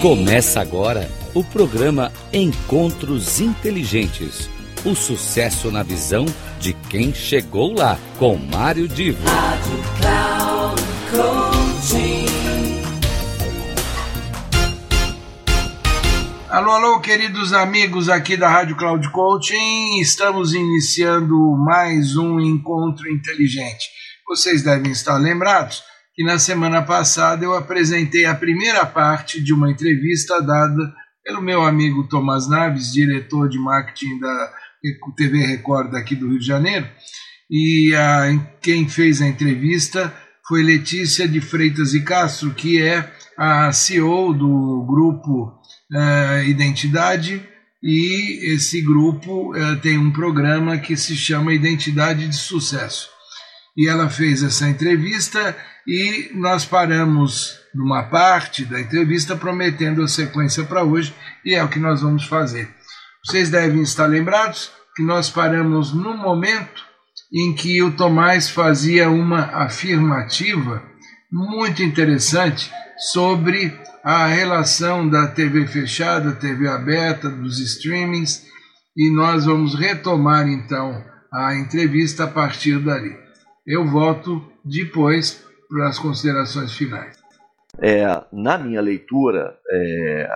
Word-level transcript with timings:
Começa 0.00 0.62
agora 0.62 1.10
o 1.34 1.44
programa 1.44 2.10
Encontros 2.32 3.38
Inteligentes. 3.38 4.48
O 4.82 4.94
sucesso 4.94 5.70
na 5.70 5.82
visão 5.82 6.24
de 6.58 6.72
quem 6.72 7.12
chegou 7.12 7.74
lá, 7.74 7.98
com 8.18 8.34
Mário 8.34 8.88
Divo. 8.88 9.22
Rádio 9.28 9.78
Cloud 10.00 11.50
Alô, 16.48 16.70
alô, 16.70 17.00
queridos 17.00 17.52
amigos 17.52 18.08
aqui 18.08 18.38
da 18.38 18.48
Rádio 18.48 18.76
Cloud 18.76 19.06
Coaching. 19.10 20.00
Estamos 20.00 20.54
iniciando 20.54 21.36
mais 21.58 22.16
um 22.16 22.40
encontro 22.40 23.06
inteligente. 23.06 23.90
Vocês 24.26 24.62
devem 24.62 24.92
estar 24.92 25.18
lembrados 25.18 25.89
que 26.20 26.24
na 26.24 26.38
semana 26.38 26.82
passada 26.82 27.46
eu 27.46 27.54
apresentei 27.54 28.26
a 28.26 28.34
primeira 28.34 28.84
parte 28.84 29.42
de 29.42 29.54
uma 29.54 29.70
entrevista 29.70 30.38
dada 30.42 30.94
pelo 31.24 31.40
meu 31.40 31.62
amigo 31.62 32.06
Tomás 32.08 32.46
Naves, 32.46 32.92
diretor 32.92 33.48
de 33.48 33.58
marketing 33.58 34.18
da 34.18 34.52
TV 35.16 35.38
Record 35.46 35.94
aqui 35.94 36.14
do 36.14 36.28
Rio 36.28 36.38
de 36.38 36.44
Janeiro. 36.44 36.86
E 37.50 37.94
a, 37.94 38.38
quem 38.60 38.86
fez 38.86 39.22
a 39.22 39.28
entrevista 39.28 40.14
foi 40.46 40.62
Letícia 40.62 41.26
de 41.26 41.40
Freitas 41.40 41.94
e 41.94 42.02
Castro, 42.02 42.52
que 42.52 42.82
é 42.82 43.10
a 43.38 43.72
CEO 43.72 44.34
do 44.34 44.84
grupo 44.86 45.58
uh, 45.90 46.44
Identidade, 46.46 47.42
e 47.82 48.52
esse 48.52 48.82
grupo 48.82 49.56
uh, 49.56 49.76
tem 49.76 49.96
um 49.96 50.12
programa 50.12 50.76
que 50.76 50.98
se 50.98 51.16
chama 51.16 51.54
Identidade 51.54 52.28
de 52.28 52.36
Sucesso. 52.36 53.08
E 53.76 53.88
ela 53.88 54.10
fez 54.10 54.42
essa 54.42 54.68
entrevista 54.68 55.56
e 55.86 56.30
nós 56.34 56.64
paramos 56.64 57.58
numa 57.74 58.04
parte 58.04 58.64
da 58.64 58.80
entrevista 58.80 59.36
prometendo 59.36 60.02
a 60.02 60.08
sequência 60.08 60.64
para 60.64 60.82
hoje 60.82 61.14
e 61.44 61.54
é 61.54 61.62
o 61.62 61.68
que 61.68 61.78
nós 61.78 62.02
vamos 62.02 62.24
fazer. 62.24 62.68
Vocês 63.24 63.50
devem 63.50 63.82
estar 63.82 64.06
lembrados 64.06 64.70
que 64.96 65.02
nós 65.02 65.30
paramos 65.30 65.92
no 65.92 66.16
momento 66.16 66.84
em 67.32 67.54
que 67.54 67.82
o 67.82 67.92
Tomás 67.92 68.50
fazia 68.50 69.08
uma 69.08 69.42
afirmativa 69.64 70.82
muito 71.30 71.82
interessante 71.82 72.70
sobre 73.12 73.72
a 74.02 74.26
relação 74.26 75.08
da 75.08 75.28
TV 75.28 75.66
fechada, 75.66 76.32
TV 76.32 76.68
aberta, 76.68 77.28
dos 77.28 77.60
streamings, 77.60 78.46
e 78.96 79.14
nós 79.14 79.44
vamos 79.44 79.74
retomar 79.74 80.48
então 80.48 81.04
a 81.32 81.54
entrevista 81.54 82.24
a 82.24 82.26
partir 82.26 82.78
dali. 82.80 83.16
Eu 83.70 83.86
volto 83.86 84.42
depois 84.64 85.46
para 85.68 85.86
as 85.86 85.96
considerações 85.96 86.76
finais. 86.76 87.16
É, 87.80 88.02
na 88.32 88.58
minha 88.58 88.80
leitura, 88.80 89.56
é, 89.70 90.28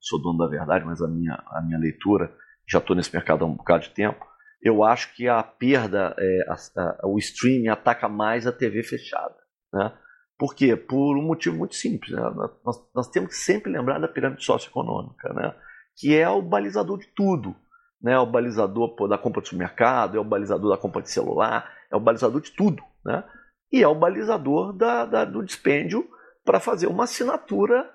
sou 0.00 0.20
dono 0.20 0.38
da 0.38 0.48
verdade, 0.48 0.84
mas 0.84 1.00
a 1.00 1.06
minha, 1.06 1.40
a 1.46 1.62
minha 1.62 1.78
leitura, 1.78 2.34
já 2.68 2.80
estou 2.80 2.96
nesse 2.96 3.14
mercado 3.14 3.44
há 3.44 3.46
um 3.46 3.54
bocado 3.54 3.84
de 3.84 3.90
tempo, 3.90 4.26
eu 4.60 4.82
acho 4.82 5.14
que 5.14 5.28
a 5.28 5.40
perda, 5.44 6.12
é, 6.18 6.38
a, 6.48 6.56
a, 7.04 7.06
o 7.06 7.20
streaming 7.20 7.68
ataca 7.68 8.08
mais 8.08 8.48
a 8.48 8.52
TV 8.52 8.82
fechada. 8.82 9.36
Né? 9.72 9.92
Por 10.36 10.52
quê? 10.52 10.74
Por 10.74 11.16
um 11.16 11.22
motivo 11.22 11.56
muito 11.56 11.76
simples. 11.76 12.10
Né? 12.10 12.20
Nós, 12.64 12.84
nós, 12.92 13.08
temos 13.10 13.28
que 13.28 13.36
sempre 13.36 13.70
lembrar 13.70 14.00
da 14.00 14.08
pirâmide 14.08 14.44
socioeconômica, 14.44 15.32
né? 15.32 15.54
que 15.96 16.16
é 16.16 16.28
o 16.28 16.42
balizador 16.42 16.98
de 16.98 17.06
tudo. 17.14 17.54
Né? 18.02 18.18
O 18.18 18.26
balizador 18.26 18.96
pô, 18.96 19.06
da 19.06 19.16
compra 19.16 19.40
de 19.40 19.50
supermercado, 19.50 20.16
é 20.16 20.20
o 20.20 20.24
balizador 20.24 20.68
da 20.68 20.76
compra 20.76 21.00
de 21.00 21.12
celular, 21.12 21.70
é 21.92 21.96
o 21.96 22.00
balizador 22.00 22.40
de 22.40 22.50
tudo. 22.52 22.82
Né? 23.04 23.22
E 23.70 23.82
é 23.82 23.88
o 23.88 23.94
balizador 23.94 24.72
da, 24.72 25.04
da, 25.04 25.24
do 25.24 25.44
dispêndio 25.44 26.08
para 26.44 26.58
fazer 26.58 26.86
uma 26.86 27.04
assinatura 27.04 27.88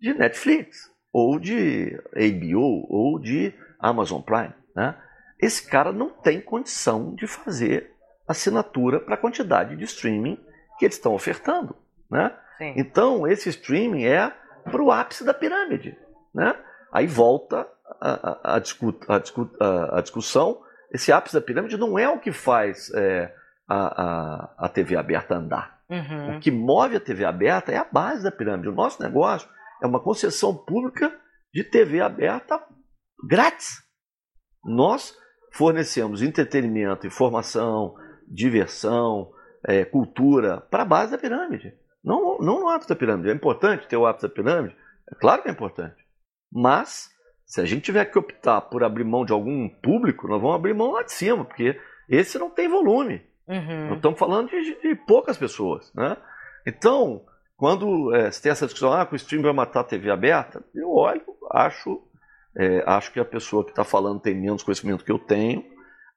de 0.00 0.12
Netflix, 0.14 0.90
ou 1.12 1.38
de 1.38 1.96
HBO, 2.14 2.86
ou 2.88 3.18
de 3.20 3.54
Amazon 3.78 4.20
Prime. 4.20 4.54
Né? 4.74 4.96
Esse 5.38 5.68
cara 5.68 5.92
não 5.92 6.08
tem 6.08 6.40
condição 6.40 7.14
de 7.14 7.26
fazer 7.26 7.92
assinatura 8.26 8.98
para 8.98 9.14
a 9.14 9.18
quantidade 9.18 9.76
de 9.76 9.84
streaming 9.84 10.38
que 10.78 10.84
eles 10.84 10.96
estão 10.96 11.14
ofertando. 11.14 11.76
Né? 12.10 12.34
Então, 12.76 13.26
esse 13.26 13.48
streaming 13.48 14.04
é 14.04 14.32
para 14.64 14.82
o 14.82 14.90
ápice 14.90 15.24
da 15.24 15.34
pirâmide. 15.34 15.96
Né? 16.34 16.54
Aí 16.92 17.06
volta 17.06 17.66
a, 18.00 18.30
a, 18.30 18.56
a, 18.56 18.58
discu 18.58 18.94
a, 19.08 20.00
discussão. 20.00 20.62
Esse 20.90 21.12
ápice 21.12 21.34
da 21.34 21.40
pirâmide 21.40 21.76
não 21.76 21.98
é 21.98 22.08
o 22.08 22.18
que 22.18 22.32
faz 22.32 22.90
é, 22.94 23.34
a, 23.74 24.66
a, 24.66 24.68
TV 24.68 24.96
aberta 24.96 25.34
andar. 25.34 25.80
Uhum. 25.88 26.36
O 26.36 26.40
que 26.40 26.50
move 26.50 26.96
a 26.96 27.00
TV 27.00 27.24
aberta 27.24 27.72
é 27.72 27.76
a 27.76 27.84
base 27.84 28.22
da 28.22 28.30
pirâmide. 28.30 28.68
O 28.68 28.74
nosso 28.74 29.02
negócio 29.02 29.48
é 29.82 29.86
uma 29.86 30.00
concessão 30.00 30.54
pública 30.54 31.12
de 31.52 31.64
TV 31.64 32.00
aberta 32.00 32.62
grátis. 33.28 33.82
Nós 34.64 35.16
fornecemos 35.52 36.22
entretenimento, 36.22 37.06
informação, 37.06 37.94
diversão, 38.26 39.30
é, 39.66 39.84
cultura 39.84 40.60
para 40.60 40.82
a 40.82 40.86
base 40.86 41.12
da 41.12 41.18
pirâmide. 41.18 41.74
Não, 42.02 42.38
não 42.38 42.60
no 42.60 42.68
ápice 42.68 42.88
da 42.88 42.96
pirâmide. 42.96 43.30
É 43.30 43.32
importante 43.32 43.86
ter 43.86 43.96
o 43.96 44.06
ápice 44.06 44.26
da 44.26 44.34
pirâmide? 44.34 44.76
É 45.10 45.14
claro 45.14 45.42
que 45.42 45.48
é 45.48 45.52
importante. 45.52 46.02
Mas, 46.50 47.10
se 47.46 47.60
a 47.60 47.64
gente 47.64 47.82
tiver 47.82 48.04
que 48.06 48.18
optar 48.18 48.60
por 48.62 48.82
abrir 48.82 49.04
mão 49.04 49.24
de 49.24 49.32
algum 49.32 49.68
público, 49.68 50.26
nós 50.28 50.40
vamos 50.40 50.56
abrir 50.56 50.74
mão 50.74 50.92
lá 50.92 51.02
de 51.02 51.12
cima, 51.12 51.44
porque 51.44 51.78
esse 52.08 52.38
não 52.38 52.50
tem 52.50 52.68
volume. 52.68 53.22
Uhum. 53.52 53.94
Estamos 53.94 54.18
falando 54.18 54.48
de, 54.48 54.80
de, 54.80 54.94
poucas 54.94 55.36
pessoas. 55.36 55.92
Né? 55.94 56.16
Então, 56.66 57.22
quando 57.56 58.14
é, 58.14 58.30
se 58.30 58.40
tem 58.40 58.50
essa 58.50 58.66
discussão, 58.66 58.92
ah, 58.92 59.04
que 59.04 59.14
o 59.14 59.16
stream 59.16 59.42
vai 59.42 59.52
matar 59.52 59.80
a 59.80 59.84
TV 59.84 60.10
aberta, 60.10 60.64
eu 60.74 60.90
olho, 60.90 61.22
acho, 61.50 62.02
é, 62.56 62.82
acho 62.86 63.12
que 63.12 63.20
a 63.20 63.24
pessoa 63.24 63.64
que 63.64 63.70
está 63.70 63.84
falando 63.84 64.20
tem 64.20 64.34
menos 64.34 64.62
conhecimento 64.62 65.04
que 65.04 65.12
eu 65.12 65.18
tenho, 65.18 65.64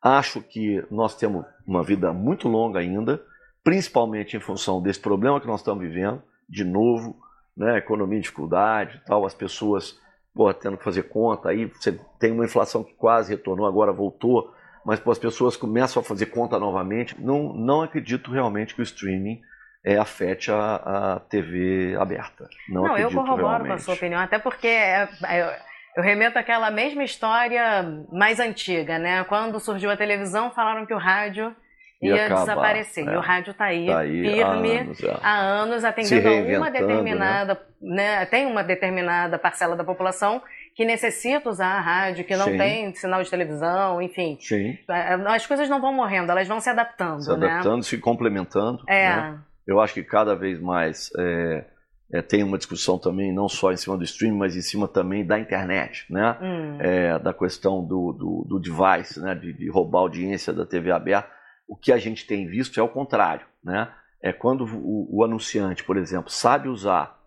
acho 0.01 0.41
que 0.41 0.83
nós 0.89 1.15
temos 1.15 1.45
uma 1.67 1.83
vida 1.83 2.13
muito 2.13 2.47
longa 2.47 2.79
ainda, 2.79 3.21
principalmente 3.63 4.37
em 4.37 4.39
função 4.39 4.81
desse 4.81 4.99
problema 4.99 5.41
que 5.41 5.47
nós 5.47 5.59
estamos 5.59 5.83
vivendo, 5.83 6.21
de 6.47 6.63
novo, 6.63 7.19
né, 7.57 7.77
economia 7.77 8.19
em 8.19 8.21
dificuldade, 8.21 9.01
tal, 9.05 9.25
as 9.25 9.33
pessoas 9.33 9.99
pô, 10.35 10.53
tendo 10.53 10.77
que 10.77 10.83
fazer 10.83 11.03
conta, 11.03 11.49
aí 11.49 11.65
você 11.65 11.97
tem 12.19 12.31
uma 12.31 12.45
inflação 12.45 12.83
que 12.83 12.93
quase 12.93 13.31
retornou, 13.31 13.65
agora 13.65 13.93
voltou, 13.93 14.53
mas 14.85 14.99
pô, 14.99 15.11
as 15.11 15.17
pessoas 15.17 15.57
começam 15.57 15.99
a 15.99 16.05
fazer 16.05 16.27
conta 16.27 16.59
novamente. 16.59 17.19
Não, 17.19 17.51
não 17.53 17.81
acredito 17.81 18.31
realmente 18.31 18.75
que 18.75 18.81
o 18.81 18.83
streaming 18.83 19.41
é, 19.83 19.97
afete 19.97 20.51
a, 20.51 20.75
a 20.75 21.19
TV 21.21 21.95
aberta. 21.99 22.47
Não, 22.69 22.83
não 22.83 22.97
eu 22.97 23.09
corroboro 23.09 23.41
realmente. 23.41 23.67
com 23.67 23.73
a 23.73 23.77
sua 23.79 23.95
opinião, 23.95 24.21
até 24.21 24.37
porque 24.37 24.67
é, 24.67 25.09
é, 25.27 25.59
eu 25.97 26.03
remeto 26.03 26.37
àquela 26.37 26.69
mesma 26.69 27.03
história 27.03 27.83
mais 28.11 28.39
antiga, 28.39 28.99
né? 28.99 29.23
Quando 29.23 29.59
surgiu 29.59 29.89
a 29.89 29.97
televisão, 29.97 30.51
falaram 30.51 30.85
que 30.85 30.93
o 30.93 30.99
rádio 30.99 31.55
ia, 32.01 32.25
acabar, 32.25 32.41
desaparecer. 32.41 33.07
É. 33.07 33.13
E 33.13 33.17
o 33.17 33.21
rádio 33.21 33.51
está 33.51 33.65
aí, 33.65 33.87
tá 33.87 33.99
aí, 33.99 34.21
firme 34.21 34.41
há 34.41 34.81
anos, 34.81 35.03
é. 35.03 35.17
há 35.21 35.37
anos 35.39 35.83
atendendo 35.83 36.29
a 36.29 36.57
uma 36.57 36.69
né? 36.69 36.79
determinada, 36.79 37.61
né? 37.81 38.19
né? 38.19 38.25
Tem 38.27 38.45
uma 38.45 38.63
determinada 38.63 39.39
parcela 39.39 39.75
da 39.75 39.83
população 39.83 40.43
que 40.75 40.83
necessita 40.83 41.49
usar 41.49 41.67
a 41.67 41.79
rádio, 41.79 42.25
que 42.25 42.35
não 42.35 42.47
Sim. 42.47 42.57
tem 42.57 42.93
sinal 42.93 43.23
de 43.23 43.29
televisão, 43.29 44.01
enfim. 44.01 44.37
Sim. 44.41 44.77
É, 44.89 45.13
as 45.13 45.47
coisas 45.47 45.69
não 45.69 45.79
vão 45.79 45.93
morrendo, 45.93 46.29
elas 46.29 46.47
vão 46.47 46.59
se 46.59 46.69
adaptando. 46.69 47.23
Se 47.23 47.29
né? 47.37 47.47
adaptando, 47.47 47.83
se 47.83 47.97
complementando. 47.97 48.83
É. 48.87 49.07
Né? 49.07 49.39
Eu 49.65 49.79
acho 49.79 49.93
que 49.93 50.03
cada 50.03 50.35
vez 50.35 50.59
mais 50.59 51.09
é, 51.17 51.65
é, 52.13 52.21
tem 52.21 52.43
uma 52.43 52.57
discussão 52.57 52.99
também, 52.99 53.33
não 53.33 53.47
só 53.47 53.71
em 53.71 53.77
cima 53.77 53.97
do 53.97 54.03
streaming, 54.03 54.37
mas 54.37 54.57
em 54.57 54.61
cima 54.61 54.85
também 54.85 55.25
da 55.25 55.39
internet, 55.39 56.05
né? 56.09 56.37
Hum. 56.41 56.77
É, 56.81 57.17
da 57.19 57.33
questão 57.33 57.81
do, 57.81 58.11
do, 58.11 58.45
do 58.47 58.59
device, 58.59 59.21
né? 59.21 59.33
De, 59.33 59.53
de, 59.53 59.69
roubar 59.69 59.99
audiência 59.99 60.51
da 60.51 60.65
TV 60.65 60.91
aberta. 60.91 61.29
O 61.69 61.77
que 61.77 61.93
a 61.93 61.97
gente 61.97 62.27
tem 62.27 62.47
visto 62.47 62.77
é 62.77 62.83
o 62.83 62.89
contrário, 62.89 63.45
né? 63.63 63.89
É 64.21 64.33
quando 64.33 64.65
o, 64.65 65.19
o 65.19 65.23
anunciante, 65.23 65.85
por 65.85 65.95
exemplo, 65.95 66.29
sabe 66.29 66.67
usar 66.67 67.17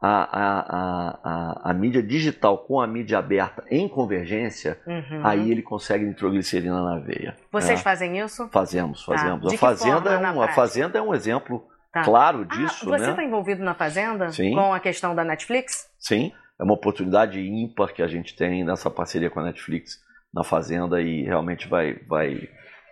a, 0.00 0.08
a, 0.08 1.18
a, 1.24 1.70
a, 1.70 1.74
mídia 1.74 2.02
digital 2.02 2.58
com 2.58 2.80
a 2.80 2.86
mídia 2.86 3.18
aberta 3.18 3.64
em 3.70 3.88
convergência, 3.88 4.78
uhum. 4.86 5.26
aí 5.26 5.50
ele 5.50 5.62
consegue 5.62 6.04
nitroglicerina 6.04 6.82
na 6.82 6.98
veia. 6.98 7.34
Vocês 7.50 7.78
né? 7.78 7.84
fazem 7.84 8.18
isso? 8.18 8.48
Fazemos, 8.48 9.04
tá. 9.04 9.16
fazemos. 9.16 9.48
Tá. 9.48 9.54
A, 9.54 9.58
fazenda 9.58 10.10
é 10.10 10.30
um, 10.30 10.42
a 10.42 10.48
Fazenda 10.48 10.98
é 10.98 11.02
um 11.02 11.14
exemplo 11.14 11.66
tá. 11.92 12.02
claro 12.04 12.46
ah, 12.48 12.56
disso. 12.56 12.92
Ah, 12.92 12.98
você 12.98 13.10
está 13.10 13.22
né? 13.22 13.24
envolvido 13.24 13.64
na 13.64 13.74
Fazenda? 13.74 14.30
Sim. 14.30 14.54
Com 14.54 14.72
a 14.72 14.80
questão 14.80 15.14
da 15.14 15.24
Netflix? 15.24 15.90
Sim, 15.98 16.30
é 16.60 16.64
uma 16.64 16.74
oportunidade 16.74 17.40
ímpar 17.40 17.92
que 17.94 18.02
a 18.02 18.08
gente 18.08 18.36
tem 18.36 18.64
nessa 18.64 18.90
parceria 18.90 19.30
com 19.30 19.40
a 19.40 19.44
Netflix 19.44 19.98
na 20.32 20.44
Fazenda 20.44 21.00
e 21.00 21.22
realmente 21.22 21.66
vai, 21.66 21.94
vai, 22.06 22.48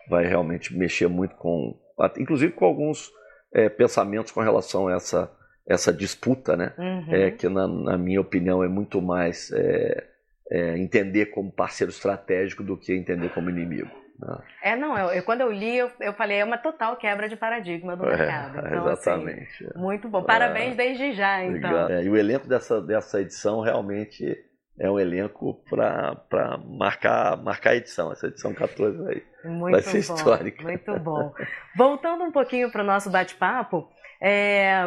vai 0.08 0.26
realmente 0.26 0.74
mexer 0.74 1.08
muito 1.08 1.36
com, 1.36 1.78
inclusive 2.18 2.54
com 2.54 2.64
alguns 2.64 3.10
é, 3.52 3.68
pensamentos 3.68 4.32
com 4.32 4.40
relação 4.40 4.88
a 4.88 4.94
essa 4.94 5.30
essa 5.66 5.92
disputa, 5.92 6.56
né? 6.56 6.72
Uhum. 6.76 7.14
É, 7.14 7.30
que 7.30 7.48
na, 7.48 7.66
na, 7.66 7.98
minha 7.98 8.20
opinião 8.20 8.62
é 8.62 8.68
muito 8.68 9.00
mais 9.00 9.50
é, 9.52 10.06
é, 10.50 10.78
entender 10.78 11.26
como 11.26 11.50
parceiro 11.50 11.90
estratégico 11.90 12.62
do 12.62 12.76
que 12.76 12.92
entender 12.92 13.30
como 13.30 13.50
inimigo. 13.50 13.90
Né? 14.18 14.38
É, 14.62 14.76
não, 14.76 14.96
eu, 14.96 15.08
eu, 15.10 15.22
quando 15.22 15.40
eu 15.40 15.50
li, 15.50 15.76
eu, 15.76 15.90
eu 16.00 16.12
falei, 16.12 16.38
é 16.38 16.44
uma 16.44 16.58
total 16.58 16.96
quebra 16.96 17.28
de 17.28 17.36
paradigma 17.36 17.96
do 17.96 18.04
é, 18.04 18.16
mercado. 18.16 18.58
Então, 18.66 18.86
assim, 18.88 19.10
exatamente. 19.10 19.66
Assim, 19.66 19.78
muito 19.78 20.08
bom. 20.08 20.22
Parabéns 20.22 20.72
é, 20.72 20.76
desde 20.76 21.12
já, 21.12 21.42
então. 21.44 21.88
É, 21.88 22.04
e 22.04 22.10
o 22.10 22.16
elenco 22.16 22.46
dessa, 22.46 22.80
dessa 22.80 23.20
edição 23.20 23.60
realmente 23.60 24.36
é 24.78 24.90
um 24.90 24.98
elenco 24.98 25.62
para 25.70 26.58
marcar, 26.66 27.36
marcar 27.42 27.70
a 27.70 27.76
edição. 27.76 28.12
Essa 28.12 28.26
edição 28.26 28.52
14 28.52 29.08
aí 29.08 29.22
muito 29.44 29.72
vai 29.72 29.82
ser 29.82 30.06
bom, 30.06 30.14
histórica. 30.14 30.62
Muito 30.62 30.98
bom. 31.00 31.32
Voltando 31.76 32.24
um 32.24 32.32
pouquinho 32.32 32.70
para 32.70 32.82
o 32.82 32.86
nosso 32.86 33.10
bate-papo, 33.10 33.88
é, 34.20 34.84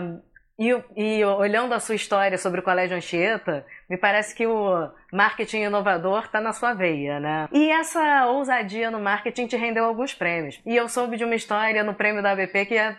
e, 0.59 0.75
e, 0.95 1.23
olhando 1.23 1.73
a 1.73 1.79
sua 1.79 1.95
história 1.95 2.37
sobre 2.37 2.59
o 2.59 2.63
Colégio 2.63 2.97
Anchieta, 2.97 3.65
me 3.87 3.97
parece 3.97 4.35
que 4.35 4.47
o 4.47 4.89
marketing 5.13 5.63
inovador 5.63 6.25
está 6.25 6.41
na 6.41 6.51
sua 6.51 6.73
veia, 6.73 7.19
né? 7.19 7.47
E 7.51 7.69
essa 7.69 8.25
ousadia 8.25 8.89
no 8.89 8.99
marketing 8.99 9.47
te 9.47 9.55
rendeu 9.55 9.85
alguns 9.85 10.13
prêmios. 10.13 10.59
E 10.65 10.75
eu 10.75 10.89
soube 10.89 11.15
de 11.15 11.23
uma 11.23 11.35
história 11.35 11.83
no 11.83 11.93
prêmio 11.93 12.23
da 12.23 12.31
ABP 12.31 12.65
que 12.65 12.75
é 12.75 12.97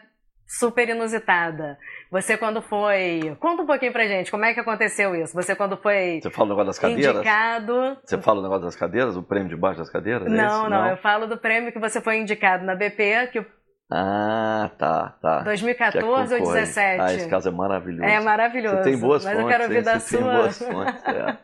super 0.49 0.89
inusitada. 0.89 1.79
Você 2.11 2.39
quando 2.39 2.63
foi. 2.63 3.37
Conta 3.39 3.63
um 3.63 3.67
pouquinho 3.67 3.93
pra 3.93 4.07
gente, 4.07 4.31
como 4.31 4.45
é 4.47 4.55
que 4.55 4.61
aconteceu 4.61 5.15
isso? 5.15 5.35
Você 5.35 5.55
quando 5.55 5.77
foi. 5.77 6.21
Você 6.23 6.31
fala 6.31 6.47
o 6.47 6.51
negócio 6.51 6.67
das 6.67 6.79
cadeiras? 6.79 7.17
Indicado. 7.17 7.99
Você 8.03 8.19
fala 8.19 8.41
o 8.41 8.43
negócio 8.43 8.65
das 8.65 8.77
cadeiras? 8.77 9.17
O 9.17 9.23
prêmio 9.23 9.49
debaixo 9.49 9.79
das 9.79 9.91
cadeiras? 9.91 10.27
É 10.27 10.31
não, 10.31 10.67
é 10.67 10.71
não, 10.71 10.71
não, 10.71 10.91
eu 10.91 10.97
falo 10.97 11.27
do 11.27 11.37
prêmio 11.37 11.71
que 11.71 11.79
você 11.79 12.01
foi 12.01 12.17
indicado 12.17 12.65
na 12.65 12.75
BP, 12.75 13.29
que 13.31 13.41
o 13.41 13.47
ah, 13.91 14.71
tá, 14.79 15.17
tá. 15.21 15.41
2014 15.41 16.07
ou 16.07 16.17
2017? 16.29 17.01
Ah, 17.01 17.15
esse 17.15 17.29
caso 17.29 17.49
é 17.49 17.53
maravilhoso. 17.53 18.05
É 18.05 18.21
maravilhoso. 18.21 18.77
Você 18.77 18.83
tem 18.83 18.99
boas 18.99 19.25
mas 19.25 19.35
fontes. 19.35 19.45
Mas 19.45 19.53
eu 19.53 19.59
quero 19.59 19.65
ouvir 19.65 19.85
da 19.85 20.01
sua. 20.01 20.19
Tem 20.19 20.29
boas 20.29 20.59
fontes, 20.59 21.05
é. 21.07 21.39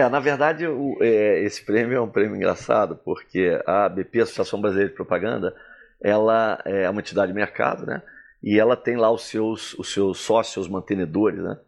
é 0.00 0.08
na 0.08 0.20
verdade, 0.20 0.66
o, 0.66 0.96
é, 1.00 1.42
esse 1.42 1.64
prêmio 1.64 1.96
é 1.96 2.00
um 2.00 2.10
prêmio 2.10 2.36
engraçado, 2.36 2.96
porque 3.04 3.60
a 3.66 3.84
ABP, 3.86 4.20
Associação 4.20 4.60
Brasileira 4.60 4.90
de 4.90 4.96
Propaganda, 4.96 5.54
ela 6.02 6.60
é 6.64 6.88
uma 6.90 7.00
entidade 7.00 7.32
de 7.32 7.34
mercado, 7.34 7.86
né? 7.86 8.02
e 8.42 8.58
ela 8.58 8.76
tem 8.76 8.96
lá 8.96 9.10
os 9.10 9.22
seus, 9.22 9.74
os 9.74 9.92
seus 9.92 10.18
sócios, 10.18 10.66
os 10.66 10.68
mantenedores, 10.68 11.40
né? 11.40 11.58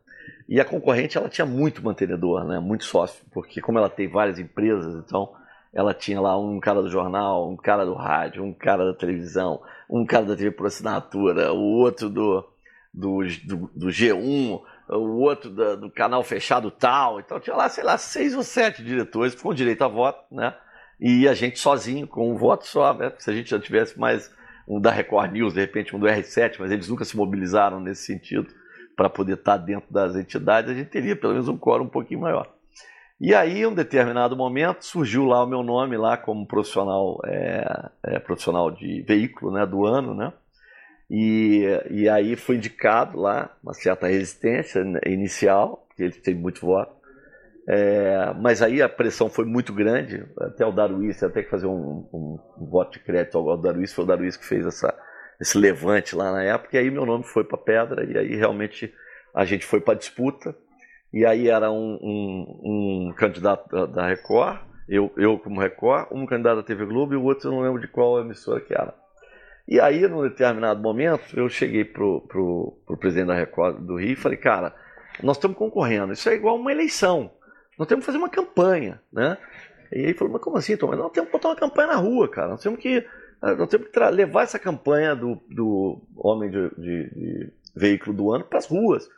E 0.48 0.60
a 0.60 0.64
concorrente 0.64 1.16
ela 1.16 1.28
tinha 1.28 1.46
muito 1.46 1.82
mantenedor, 1.82 2.44
né? 2.44 2.58
Muito 2.58 2.84
sócio, 2.84 3.24
porque 3.32 3.60
como 3.60 3.78
ela 3.78 3.88
tem 3.88 4.08
várias 4.08 4.38
empresas, 4.38 4.94
então 5.04 5.32
ela 5.72 5.94
tinha 5.94 6.20
lá 6.20 6.38
um 6.38 6.58
cara 6.58 6.82
do 6.82 6.90
jornal, 6.90 7.48
um 7.48 7.56
cara 7.56 7.84
do 7.84 7.94
rádio, 7.94 8.42
um 8.42 8.52
cara 8.52 8.84
da 8.84 8.94
televisão, 8.94 9.62
um 9.88 10.04
cara 10.04 10.24
da 10.24 10.36
TV 10.36 10.50
por 10.50 10.66
assinatura, 10.66 11.52
o 11.52 11.60
outro 11.60 12.10
do, 12.10 12.44
do, 12.92 13.20
do, 13.46 13.70
do 13.74 13.86
G1, 13.86 14.60
o 14.88 15.20
outro 15.20 15.50
do, 15.50 15.76
do, 15.76 15.90
canal 15.90 16.22
fechado 16.24 16.70
tal. 16.70 17.20
Então 17.20 17.38
tinha 17.38 17.54
lá, 17.54 17.68
sei 17.68 17.84
lá, 17.84 17.96
seis 17.96 18.34
ou 18.34 18.42
sete 18.42 18.82
diretores 18.82 19.34
com 19.34 19.54
direito 19.54 19.82
a 19.82 19.88
voto, 19.88 20.34
né? 20.34 20.54
E 20.98 21.26
a 21.28 21.34
gente 21.34 21.58
sozinho, 21.58 22.06
com 22.06 22.30
um 22.30 22.36
voto 22.36 22.66
só, 22.66 22.92
né? 22.92 23.12
Se 23.18 23.30
a 23.30 23.32
gente 23.32 23.50
já 23.50 23.58
tivesse 23.58 23.98
mais 23.98 24.30
um 24.68 24.80
da 24.80 24.90
Record 24.90 25.32
News, 25.32 25.54
de 25.54 25.60
repente 25.60 25.94
um 25.94 25.98
do 25.98 26.06
R7, 26.06 26.56
mas 26.58 26.70
eles 26.70 26.88
nunca 26.88 27.04
se 27.04 27.16
mobilizaram 27.16 27.80
nesse 27.80 28.04
sentido 28.04 28.52
para 28.96 29.08
poder 29.08 29.34
estar 29.34 29.58
tá 29.58 29.64
dentro 29.64 29.90
das 29.90 30.14
entidades, 30.14 30.70
a 30.70 30.74
gente 30.74 30.90
teria 30.90 31.16
pelo 31.16 31.32
menos 31.32 31.48
um 31.48 31.56
quórum 31.56 31.84
um 31.84 31.88
pouquinho 31.88 32.20
maior. 32.20 32.52
E 33.20 33.34
aí, 33.34 33.58
em 33.60 33.66
um 33.66 33.74
determinado 33.74 34.34
momento, 34.34 34.82
surgiu 34.82 35.26
lá 35.26 35.44
o 35.44 35.46
meu 35.46 35.62
nome 35.62 35.94
lá 35.96 36.16
como 36.16 36.46
profissional, 36.46 37.20
é, 37.26 37.90
é, 38.04 38.18
profissional 38.18 38.70
de 38.70 39.02
veículo 39.02 39.52
né, 39.52 39.66
do 39.66 39.84
ano, 39.84 40.14
né? 40.14 40.32
E, 41.10 41.66
e 41.90 42.08
aí 42.08 42.34
foi 42.34 42.56
indicado 42.56 43.18
lá 43.18 43.54
uma 43.62 43.74
certa 43.74 44.06
resistência 44.06 44.82
inicial, 45.04 45.84
porque 45.88 46.04
ele 46.04 46.14
tem 46.14 46.34
muito 46.34 46.64
voto. 46.64 47.00
É, 47.68 48.32
mas 48.40 48.62
aí 48.62 48.80
a 48.80 48.88
pressão 48.88 49.28
foi 49.28 49.44
muito 49.44 49.72
grande, 49.72 50.24
até 50.38 50.64
o 50.64 50.72
Daruís, 50.72 51.22
até 51.22 51.42
que 51.42 51.50
fazer 51.50 51.66
um, 51.66 52.08
um, 52.12 52.38
um, 52.58 52.66
voto 52.70 52.92
de 52.92 53.00
crédito 53.00 53.36
ao 53.36 53.56
Daruís, 53.58 53.92
foi 53.92 54.04
o 54.04 54.06
Daruís 54.06 54.36
que 54.36 54.46
fez 54.46 54.64
essa, 54.64 54.96
esse 55.38 55.58
levante 55.58 56.16
lá 56.16 56.32
na 56.32 56.42
época, 56.42 56.76
e 56.76 56.80
aí 56.80 56.90
meu 56.90 57.04
nome 57.04 57.24
foi 57.24 57.44
para 57.44 57.58
pedra, 57.58 58.04
e 58.04 58.16
aí 58.16 58.34
realmente 58.34 58.92
a 59.34 59.44
gente 59.44 59.66
foi 59.66 59.80
para 59.80 59.98
disputa, 59.98 60.56
e 61.12 61.26
aí 61.26 61.48
era 61.48 61.70
um, 61.70 61.98
um 62.00 63.14
candidato 63.16 63.68
da, 63.68 63.86
da, 63.86 64.06
Record, 64.06 64.58
eu, 64.88 65.12
eu 65.16 65.38
como 65.38 65.60
Record, 65.60 66.08
um 66.12 66.26
candidato 66.26 66.56
da 66.56 66.62
TV 66.62 66.86
Globo 66.86 67.14
e 67.14 67.16
o 67.16 67.24
outro 67.24 67.48
eu 67.48 67.52
não 67.52 67.60
lembro 67.60 67.80
de 67.80 67.88
qual 67.88 68.20
emissora 68.20 68.60
que 68.60 68.72
era. 68.72 68.94
E 69.66 69.80
aí, 69.80 70.06
num 70.08 70.22
determinado 70.22 70.80
momento, 70.80 71.38
eu 71.38 71.48
cheguei 71.48 71.84
pro, 71.84 72.22
pro, 72.22 72.76
pro 72.86 72.96
presidente 72.96 73.28
da 73.28 73.34
Record 73.34 73.78
do 73.80 73.96
Rio 73.96 74.12
e 74.12 74.16
falei, 74.16 74.38
cara, 74.38 74.74
nós 75.22 75.36
estamos 75.36 75.56
concorrendo, 75.56 76.12
isso 76.12 76.28
é 76.28 76.34
igual 76.34 76.56
uma 76.56 76.72
eleição. 76.72 77.30
Nós 77.78 77.88
temos 77.88 78.02
que 78.02 78.06
fazer 78.06 78.18
uma 78.18 78.28
campanha, 78.28 79.00
né? 79.12 79.38
E 79.92 80.06
aí 80.06 80.14
falou, 80.14 80.32
mas 80.32 80.42
como 80.42 80.56
assim, 80.56 80.76
Tom? 80.76 80.94
Nós 80.94 81.12
temos 81.12 81.30
que 81.30 81.32
botar 81.32 81.48
uma 81.48 81.56
campanha 81.56 81.88
na 81.88 81.96
rua, 81.96 82.28
cara. 82.28 82.48
Nós 82.48 82.62
temos 82.62 82.78
que, 82.78 83.04
nós 83.40 83.68
temos 83.68 83.88
que 83.88 83.98
levar 84.10 84.42
essa 84.42 84.58
campanha 84.58 85.16
do, 85.16 85.40
do 85.48 86.00
homem 86.16 86.50
de, 86.50 86.70
de, 86.76 87.10
de 87.10 87.52
veículo 87.74 88.16
do 88.16 88.32
ano 88.32 88.44
para 88.44 88.58
as 88.58 88.66
ruas. 88.66 89.08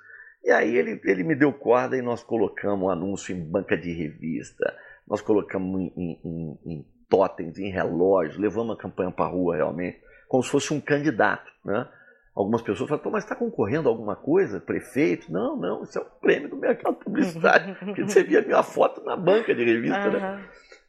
E 0.45 0.51
aí 0.51 0.77
ele, 0.77 1.01
ele 1.05 1.23
me 1.23 1.35
deu 1.35 1.53
corda 1.53 1.97
e 1.97 2.03
nós 2.03 2.23
colocamos 2.23 2.87
um 2.87 2.91
anúncio 2.91 3.35
em 3.35 3.41
banca 3.41 3.77
de 3.77 3.93
revista, 3.93 4.75
nós 5.07 5.21
colocamos 5.21 5.93
em, 5.97 6.19
em, 6.25 6.59
em 6.65 6.87
totens, 7.09 7.59
em 7.59 7.71
relógios, 7.71 8.39
levamos 8.39 8.75
a 8.75 8.79
campanha 8.79 9.11
para 9.11 9.27
a 9.27 9.29
rua 9.29 9.57
realmente, 9.57 10.01
como 10.29 10.43
se 10.43 10.51
fosse 10.51 10.73
um 10.73 10.81
candidato, 10.81 11.51
né? 11.65 11.87
Algumas 12.35 12.63
pessoas 12.63 12.89
falam, 12.89 13.11
mas 13.13 13.25
está 13.25 13.37
concorrendo 13.37 13.91
a 13.91 13.93
alguma 13.93 14.17
coisa? 14.17 14.59
Prefeito? 14.59 15.31
Não, 15.31 15.55
não, 15.55 15.83
isso 15.83 15.99
é 15.99 16.01
um 16.01 16.07
prêmio 16.19 16.49
do 16.49 16.57
mercado 16.57 16.97
publicitário. 16.97 17.77
porque 17.85 18.03
você 18.03 18.25
via 18.25 18.41
minha 18.41 18.63
foto 18.63 19.05
na 19.05 19.15
banca 19.15 19.55
de 19.55 19.63
revista, 19.63 20.07
uhum. 20.07 20.13
né? 20.13 20.45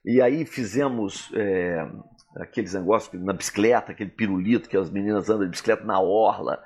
E 0.05 0.21
aí 0.21 0.45
fizemos 0.45 1.29
é, 1.35 1.85
aqueles 2.37 2.73
negócios 2.73 3.21
na 3.21 3.33
bicicleta, 3.33 3.91
aquele 3.91 4.09
pirulito 4.09 4.69
que 4.69 4.77
as 4.77 4.89
meninas 4.89 5.29
andam 5.29 5.43
de 5.43 5.49
bicicleta 5.49 5.83
na 5.83 5.99
orla. 5.99 6.63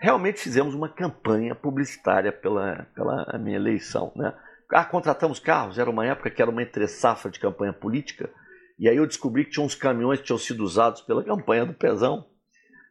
Realmente 0.00 0.40
fizemos 0.40 0.74
uma 0.74 0.88
campanha 0.88 1.54
publicitária 1.54 2.32
pela, 2.32 2.86
pela 2.94 3.38
minha 3.38 3.56
eleição, 3.56 4.12
né? 4.16 4.32
Ah, 4.72 4.84
contratamos 4.84 5.38
carros, 5.38 5.78
era 5.78 5.90
uma 5.90 6.06
época 6.06 6.30
que 6.30 6.40
era 6.40 6.50
uma 6.50 6.62
entre-safra 6.62 7.30
de 7.30 7.40
campanha 7.40 7.72
política, 7.72 8.30
e 8.78 8.88
aí 8.88 8.96
eu 8.96 9.06
descobri 9.06 9.44
que 9.44 9.50
tinha 9.50 9.66
uns 9.66 9.74
caminhões 9.74 10.20
que 10.20 10.26
tinham 10.26 10.38
sido 10.38 10.62
usados 10.62 11.02
pela 11.02 11.24
campanha 11.24 11.66
do 11.66 11.74
Pezão, 11.74 12.24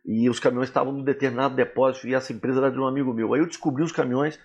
e 0.06 0.30
os 0.30 0.40
caminhões 0.40 0.70
estavam 0.70 0.92
num 0.92 1.04
determinado 1.04 1.56
depósito 1.56 2.08
e 2.08 2.14
essa 2.14 2.34
empresa 2.34 2.60
era 2.60 2.72
de 2.72 2.80
um 2.80 2.86
amigo 2.86 3.14
meu. 3.14 3.34
Aí 3.34 3.42
eu 3.42 3.48
descobri 3.48 3.84
os 3.84 3.92
caminhões, 3.92 4.40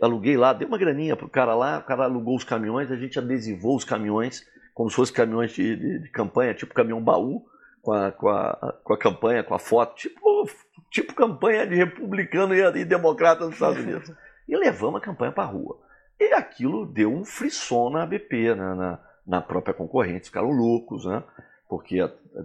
aluguei 0.00 0.36
lá, 0.36 0.52
dei 0.52 0.66
uma 0.66 0.78
graninha 0.78 1.16
pro 1.16 1.28
cara 1.28 1.54
lá, 1.54 1.78
o 1.78 1.84
cara 1.84 2.04
alugou 2.04 2.36
os 2.36 2.44
caminhões, 2.44 2.90
a 2.90 2.96
gente 2.96 3.18
adesivou 3.18 3.76
os 3.76 3.84
caminhões 3.84 4.44
como 4.74 4.88
se 4.88 4.96
fossem 4.96 5.14
caminhões 5.14 5.52
de, 5.52 5.76
de, 5.76 5.98
de, 6.00 6.10
campanha, 6.10 6.54
tipo 6.54 6.72
caminhão 6.72 7.02
baú, 7.02 7.44
com 7.82 7.92
a, 7.92 8.10
com, 8.12 8.28
a, 8.28 8.78
com 8.82 8.94
a 8.94 8.98
campanha, 8.98 9.44
com 9.44 9.54
a 9.54 9.58
foto, 9.58 9.94
tipo, 9.94 10.46
tipo 10.90 11.14
campanha 11.14 11.66
de 11.66 11.76
republicano 11.76 12.54
e, 12.54 12.84
democrata 12.84 13.44
nos 13.44 13.54
Estados 13.54 13.78
Unidos. 13.82 14.12
E 14.48 14.56
levamos 14.56 15.00
a 15.00 15.04
campanha 15.04 15.32
para 15.32 15.44
a 15.44 15.46
rua. 15.46 15.78
E 16.18 16.34
aquilo 16.34 16.84
deu 16.84 17.10
um 17.10 17.24
frisson 17.24 17.90
na 17.90 18.02
ABP, 18.02 18.54
né, 18.54 18.74
na, 18.74 18.98
na 19.26 19.40
própria 19.40 19.72
concorrente, 19.72 20.26
ficaram 20.26 20.50
loucos, 20.50 21.06
né? 21.06 21.22
Porque 21.68 21.98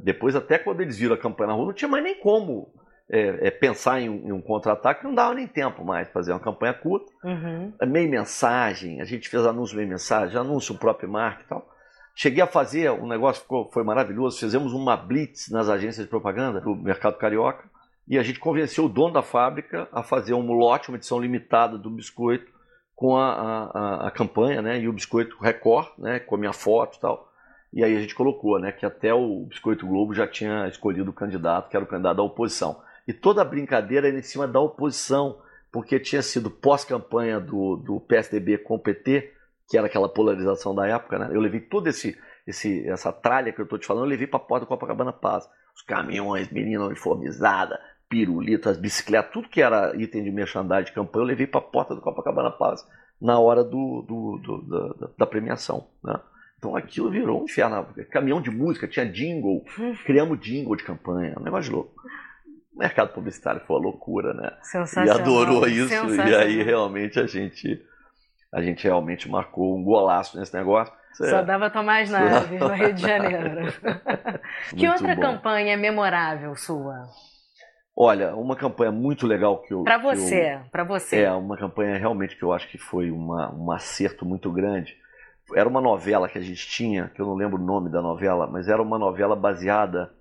depois, 0.04 0.36
até 0.36 0.58
quando 0.58 0.82
eles 0.82 0.98
viram 0.98 1.16
a 1.16 1.18
campanha 1.18 1.48
na 1.48 1.54
rua, 1.54 1.66
não 1.66 1.74
tinha 1.74 1.90
mais 1.90 2.04
nem 2.04 2.16
como 2.16 2.72
é, 3.10 3.48
é, 3.48 3.52
pensar 3.52 4.00
em, 4.00 4.06
em 4.06 4.32
um 4.32 4.40
contra-ataque, 4.40 5.04
não 5.04 5.14
dava 5.14 5.34
nem 5.34 5.48
tempo 5.48 5.84
mais 5.84 6.08
fazer 6.10 6.32
uma 6.32 6.40
campanha 6.40 6.74
curta. 6.76 7.12
Uhum. 7.24 7.74
Meio 7.88 8.10
mensagem, 8.10 9.02
a 9.02 9.06
gente 9.06 9.28
fez 9.28 9.46
anúncio 9.46 9.76
meio 9.76 9.90
mensagem, 9.90 10.38
anúncio 10.38 10.78
próprio 10.78 11.10
marca 11.10 11.42
e 11.44 11.48
tal. 11.48 11.68
Cheguei 12.14 12.42
a 12.42 12.48
fazer, 12.48 12.92
um 12.92 13.08
negócio 13.08 13.42
ficou, 13.42 13.70
foi 13.72 13.84
maravilhoso, 13.84 14.40
fizemos 14.40 14.72
uma 14.72 14.96
blitz 14.96 15.50
nas 15.50 15.68
agências 15.68 16.06
de 16.06 16.10
propaganda 16.10 16.62
do 16.62 16.74
mercado 16.76 17.18
carioca 17.18 17.75
e 18.08 18.18
a 18.18 18.24
gente 18.24 18.40
convenceu 18.40 18.86
o 18.86 18.90
dono 18.90 19.14
da 19.14 19.22
fábrica 19.22 19.88
a 19.92 20.04
fazer 20.04 20.34
um 20.34 20.52
lote, 20.52 20.90
uma 20.90 20.98
edição 20.98 21.20
limitada 21.20 21.78
do 21.78 21.90
biscoito 21.90 22.54
com 22.96 23.18
a, 23.18 23.70
a, 23.74 24.08
a 24.08 24.12
campanha, 24.12 24.62
né, 24.62 24.80
e 24.80 24.88
o 24.88 24.94
biscoito 24.94 25.38
Record, 25.42 25.88
né, 25.98 26.20
com 26.20 26.36
a 26.36 26.38
minha 26.38 26.54
foto 26.54 26.98
e 26.98 27.02
tal. 27.02 27.32
E 27.74 27.84
aí 27.84 27.96
a 27.96 28.00
gente 28.00 28.16
colocou, 28.16 28.58
né, 28.58 28.72
que 28.72 28.86
até 28.86 29.14
o 29.14 29.46
Biscoito 29.48 29.86
Globo 29.86 30.14
já 30.14 30.26
tinha 30.26 30.66
escolhido 30.70 31.10
o 31.10 31.14
candidato, 31.14 31.70
que 31.70 31.76
era 31.76 31.84
o 31.84 31.88
candidato 31.88 32.16
da 32.16 32.24
oposição. 32.24 32.82
E 33.06 33.12
toda 33.12 33.42
a 33.42 33.46
brincadeira 33.46 34.08
era 34.08 34.18
em 34.18 34.24
cima 34.24 34.48
da 34.48 34.62
oposição, 34.62 35.42
porque 35.74 36.00
tinha 36.00 36.22
sido 36.22 36.50
pós-campanha 36.50 37.38
do, 37.38 37.76
do 37.76 38.00
PSDB 38.00 38.60
com 38.60 38.76
o 38.76 38.80
PT, 38.80 39.34
que 39.68 39.78
era 39.78 39.88
aquela 39.88 40.08
polarização 40.08 40.74
da 40.74 40.88
época, 40.88 41.20
né? 41.20 41.30
Eu 41.34 41.42
levei 41.42 41.60
toda 41.60 41.90
esse, 41.90 42.18
esse, 42.48 42.88
essa 42.88 43.12
tralha 43.12 43.52
que 43.52 43.60
eu 43.60 43.66
estou 43.66 43.78
te 43.78 43.86
falando, 43.86 44.06
eu 44.06 44.10
levei 44.10 44.26
para 44.26 44.38
a 44.38 44.44
porta 44.44 44.66
do 44.66 44.70
Copacabana 44.70 45.12
Paz. 45.12 45.46
Os 45.76 45.82
caminhões, 45.82 46.50
menina 46.50 46.86
uniformizada, 46.86 47.78
pirulito, 48.10 48.70
as 48.70 48.78
bicicletas, 48.78 49.32
tudo 49.32 49.50
que 49.50 49.62
era 49.62 49.96
item 49.96 50.24
de 50.24 50.32
merchandising 50.32 50.86
de 50.86 50.92
campanha, 50.92 51.24
eu 51.24 51.28
levei 51.28 51.48
para 51.48 51.60
a 51.60 51.64
porta 51.64 51.96
do 51.96 52.02
Copacabana 52.02 52.52
Paz 52.52 52.86
na 53.22 53.40
hora 53.40 53.64
do, 53.64 54.04
do, 54.08 54.38
do 54.38 54.98
da, 55.00 55.08
da 55.20 55.26
premiação, 55.26 55.88
né? 56.04 56.20
Então 56.58 56.76
aquilo 56.76 57.12
virou 57.12 57.42
um 57.42 57.46
inferno. 57.46 57.88
Caminhão 58.10 58.42
de 58.42 58.50
música, 58.50 58.88
tinha 58.88 59.06
jingle. 59.06 59.64
Criamos 60.06 60.40
jingle 60.40 60.76
de 60.76 60.84
campanha. 60.84 61.36
Um 61.40 61.44
negócio 61.44 61.72
louco. 61.72 61.94
O 62.74 62.80
mercado 62.80 63.14
publicitário 63.14 63.62
foi 63.68 63.76
uma 63.76 63.84
loucura, 63.84 64.34
né? 64.34 64.52
E 65.06 65.10
adorou 65.10 65.68
isso. 65.68 65.94
E 66.28 66.36
aí 66.36 66.64
realmente 66.64 67.20
a 67.20 67.28
gente, 67.28 67.82
a 68.52 68.62
gente 68.62 68.84
realmente 68.84 69.30
marcou 69.30 69.78
um 69.78 69.84
golaço 69.84 70.40
nesse 70.40 70.54
negócio. 70.56 70.94
Só 71.14 71.42
dava 71.44 71.70
Tomás 71.70 72.10
Naves 72.10 72.50
no 72.60 72.68
Rio 72.68 72.94
de 72.94 73.02
Janeiro. 73.02 73.74
que 74.76 74.90
outra 74.90 75.16
bom. 75.16 75.22
campanha 75.22 75.78
memorável 75.78 76.56
sua? 76.56 77.08
Olha, 77.98 78.36
uma 78.36 78.58
campanha 78.58 78.92
muito 78.92 79.26
legal 79.26 79.62
que 79.62 79.74
eu. 79.74 79.84
Para 79.84 79.98
você, 79.98 80.60
para 80.70 80.84
você. 80.84 81.22
É, 81.22 81.32
uma 81.32 81.56
campanha 81.56 81.98
realmente 81.98 82.36
que 82.36 82.44
eu 82.44 82.52
acho 82.52 82.68
que 82.68 82.78
foi 82.78 83.10
uma, 83.10 83.54
um 83.56 83.72
acerto 83.72 84.26
muito 84.26 84.52
grande. 84.52 84.98
Era 85.56 85.70
uma 85.70 85.80
novela 85.80 86.28
que 86.28 86.38
a 86.38 86.42
gente 86.42 86.68
tinha, 86.68 87.10
que 87.14 87.22
eu 87.22 87.26
não 87.26 87.36
lembro 87.36 87.62
o 87.62 87.66
nome 87.66 87.90
da 87.90 88.02
novela, 88.02 88.48
mas 88.48 88.68
era 88.68 88.82
uma 88.82 89.00
novela 89.00 89.36
baseada 89.36 90.12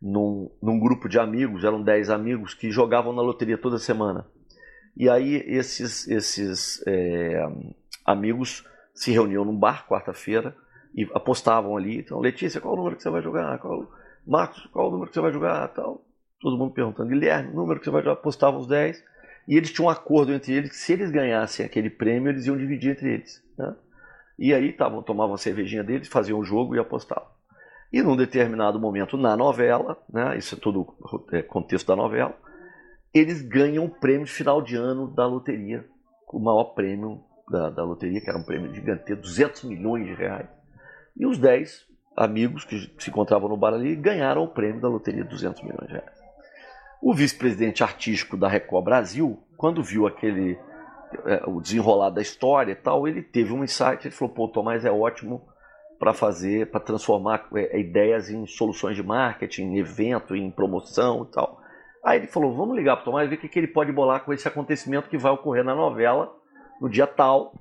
num, 0.00 0.50
num 0.60 0.78
grupo 0.78 1.08
de 1.08 1.18
amigos, 1.18 1.64
eram 1.64 1.80
10 1.80 2.10
amigos 2.10 2.52
que 2.52 2.70
jogavam 2.70 3.12
na 3.12 3.22
loteria 3.22 3.56
toda 3.56 3.78
semana. 3.78 4.26
E 4.94 5.08
aí 5.08 5.36
esses, 5.46 6.06
esses 6.08 6.82
é, 6.86 7.48
amigos 8.04 8.68
se 8.92 9.10
reuniam 9.10 9.44
num 9.44 9.56
bar 9.56 9.86
quarta-feira 9.88 10.54
e 10.94 11.08
apostavam 11.14 11.76
ali. 11.76 11.98
Então, 11.98 12.20
Letícia, 12.20 12.60
qual 12.60 12.74
o 12.74 12.76
número 12.76 12.96
que 12.96 13.02
você 13.02 13.08
vai 13.08 13.22
jogar? 13.22 13.58
Qual, 13.58 13.88
Marcos, 14.26 14.66
qual 14.66 14.88
o 14.88 14.90
número 14.90 15.08
que 15.08 15.14
você 15.14 15.20
vai 15.20 15.32
jogar? 15.32 15.68
Tal. 15.68 16.04
Todo 16.42 16.58
mundo 16.58 16.74
perguntando. 16.74 17.08
Guilherme, 17.08 17.54
número 17.54 17.78
que 17.78 17.84
você 17.84 17.90
vai? 17.90 18.06
Apostavam 18.08 18.58
os 18.58 18.66
10. 18.66 19.02
E 19.46 19.56
eles 19.56 19.72
tinham 19.72 19.86
um 19.86 19.90
acordo 19.90 20.32
entre 20.32 20.52
eles 20.52 20.70
que 20.70 20.76
se 20.76 20.92
eles 20.92 21.10
ganhassem 21.10 21.64
aquele 21.64 21.88
prêmio, 21.88 22.30
eles 22.30 22.46
iam 22.46 22.56
dividir 22.56 22.90
entre 22.90 23.14
eles. 23.14 23.42
Né? 23.56 23.74
E 24.38 24.52
aí 24.52 24.72
tavam, 24.72 25.02
tomavam 25.02 25.34
a 25.34 25.38
cervejinha 25.38 25.84
deles, 25.84 26.08
faziam 26.08 26.38
o 26.38 26.44
jogo 26.44 26.74
e 26.74 26.78
apostavam. 26.78 27.28
E 27.92 28.02
num 28.02 28.16
determinado 28.16 28.80
momento 28.80 29.16
na 29.16 29.36
novela, 29.36 29.96
né, 30.12 30.36
isso 30.36 30.54
é 30.54 30.58
todo 30.58 30.94
é, 31.30 31.42
contexto 31.42 31.86
da 31.86 31.94
novela, 31.94 32.34
eles 33.12 33.42
ganham 33.42 33.84
o 33.84 33.90
prêmio 33.90 34.24
de 34.24 34.32
final 34.32 34.62
de 34.62 34.74
ano 34.76 35.06
da 35.06 35.26
loteria, 35.26 35.84
o 36.28 36.38
maior 36.38 36.72
prêmio 36.74 37.22
da, 37.48 37.68
da 37.68 37.84
loteria, 37.84 38.20
que 38.20 38.30
era 38.30 38.38
um 38.38 38.42
prêmio 38.42 38.74
gigantesco, 38.74 39.22
200 39.22 39.64
milhões 39.64 40.06
de 40.06 40.14
reais. 40.14 40.48
E 41.14 41.26
os 41.26 41.36
10 41.36 41.86
amigos 42.16 42.64
que 42.64 42.90
se 42.98 43.10
encontravam 43.10 43.48
no 43.48 43.56
bar 43.56 43.74
ali 43.74 43.94
ganharam 43.94 44.44
o 44.44 44.48
prêmio 44.48 44.80
da 44.80 44.88
loteria 44.88 45.22
de 45.22 45.28
200 45.28 45.62
milhões 45.62 45.86
de 45.86 45.92
reais. 45.92 46.21
O 47.02 47.12
vice-presidente 47.12 47.82
artístico 47.82 48.36
da 48.36 48.46
Record 48.46 48.84
Brasil, 48.84 49.42
quando 49.56 49.82
viu 49.82 50.06
aquele 50.06 50.56
é, 51.26 51.42
o 51.48 51.60
desenrolar 51.60 52.10
da 52.10 52.22
história 52.22 52.70
e 52.70 52.76
tal, 52.76 53.08
ele 53.08 53.20
teve 53.20 53.52
um 53.52 53.64
insight, 53.64 54.06
ele 54.06 54.14
falou, 54.14 54.32
pô, 54.32 54.46
Tomás 54.46 54.84
é 54.84 54.90
ótimo 54.90 55.42
para 55.98 56.14
fazer, 56.14 56.70
para 56.70 56.78
transformar 56.78 57.48
é, 57.56 57.80
ideias 57.80 58.30
em 58.30 58.46
soluções 58.46 58.94
de 58.94 59.02
marketing, 59.02 59.62
em 59.62 59.78
evento, 59.78 60.36
em 60.36 60.48
promoção 60.48 61.26
e 61.28 61.32
tal. 61.32 61.60
Aí 62.04 62.20
ele 62.20 62.28
falou, 62.28 62.56
vamos 62.56 62.76
ligar 62.76 62.94
para 62.94 63.02
o 63.02 63.04
Tomás, 63.06 63.28
ver 63.28 63.34
o 63.34 63.38
que, 63.40 63.48
que 63.48 63.58
ele 63.58 63.66
pode 63.66 63.90
bolar 63.90 64.24
com 64.24 64.32
esse 64.32 64.46
acontecimento 64.46 65.08
que 65.08 65.18
vai 65.18 65.32
ocorrer 65.32 65.64
na 65.64 65.74
novela, 65.74 66.32
no 66.80 66.88
dia 66.88 67.08
tal. 67.08 67.52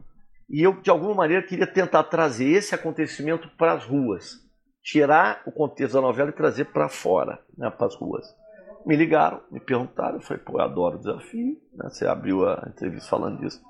E 0.48 0.62
eu, 0.62 0.74
de 0.74 0.92
alguma 0.92 1.16
maneira, 1.16 1.42
queria 1.42 1.66
tentar 1.66 2.04
trazer 2.04 2.50
esse 2.50 2.76
acontecimento 2.76 3.50
para 3.58 3.74
as 3.74 3.86
ruas. 3.86 4.40
Tirar 4.84 5.42
o 5.48 5.52
contexto 5.52 5.96
da 5.96 6.02
novela 6.02 6.30
e 6.30 6.34
trazer 6.34 6.66
para 6.66 6.88
fora, 6.88 7.40
né, 7.58 7.72
para 7.72 7.88
as 7.88 7.96
ruas. 7.96 8.40
Me 8.86 8.96
ligaram, 8.96 9.42
me 9.52 9.60
perguntaram, 9.60 10.16
eu 10.16 10.22
falei, 10.22 10.42
pô, 10.44 10.58
eu 10.58 10.62
adoro 10.62 10.98
desafio. 10.98 11.60
Né? 11.74 11.90
Você 11.90 12.06
abriu 12.08 12.48
a 12.48 12.68
entrevista 12.68 13.10
falando 13.10 13.40
disso. 13.40 13.62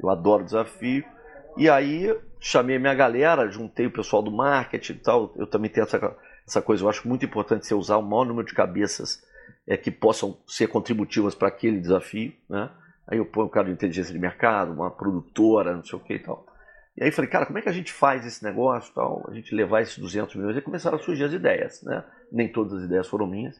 Eu 0.00 0.10
adoro 0.10 0.44
desafio. 0.44 1.04
E 1.56 1.68
aí 1.68 2.14
chamei 2.40 2.78
minha 2.78 2.94
galera, 2.94 3.48
juntei 3.48 3.86
o 3.86 3.90
pessoal 3.90 4.22
do 4.22 4.30
marketing 4.30 4.92
e 4.92 4.96
tal. 4.96 5.32
Eu 5.36 5.46
também 5.46 5.70
tenho 5.70 5.84
essa, 5.84 6.16
essa 6.46 6.62
coisa, 6.62 6.84
eu 6.84 6.88
acho 6.88 7.06
muito 7.08 7.24
importante 7.24 7.66
você 7.66 7.74
usar 7.74 7.96
o 7.96 8.02
maior 8.02 8.24
número 8.24 8.46
de 8.46 8.54
cabeças 8.54 9.22
é, 9.66 9.76
que 9.76 9.90
possam 9.90 10.38
ser 10.46 10.66
contributivas 10.68 11.34
para 11.34 11.48
aquele 11.48 11.80
desafio. 11.80 12.32
Né? 12.48 12.70
Aí 13.06 13.18
eu 13.18 13.26
ponho 13.26 13.46
um 13.46 13.50
cara 13.50 13.66
de 13.66 13.72
inteligência 13.72 14.12
de 14.12 14.18
mercado, 14.18 14.72
uma 14.72 14.90
produtora, 14.90 15.74
não 15.74 15.84
sei 15.84 15.98
o 15.98 16.02
que 16.02 16.14
e 16.14 16.18
tal. 16.18 16.46
E 16.96 17.02
aí 17.02 17.10
falei, 17.10 17.30
cara, 17.30 17.46
como 17.46 17.58
é 17.58 17.62
que 17.62 17.68
a 17.68 17.72
gente 17.72 17.92
faz 17.92 18.26
esse 18.26 18.44
negócio, 18.44 18.92
tal, 18.94 19.24
a 19.28 19.34
gente 19.34 19.54
levar 19.54 19.80
esses 19.80 19.96
200 19.96 20.34
milhões? 20.36 20.56
E 20.56 20.60
começaram 20.60 20.98
a 20.98 21.00
surgir 21.00 21.24
as 21.24 21.32
ideias, 21.32 21.82
né? 21.82 22.04
Nem 22.30 22.52
todas 22.52 22.74
as 22.74 22.84
ideias 22.84 23.08
foram 23.08 23.26
minhas. 23.26 23.58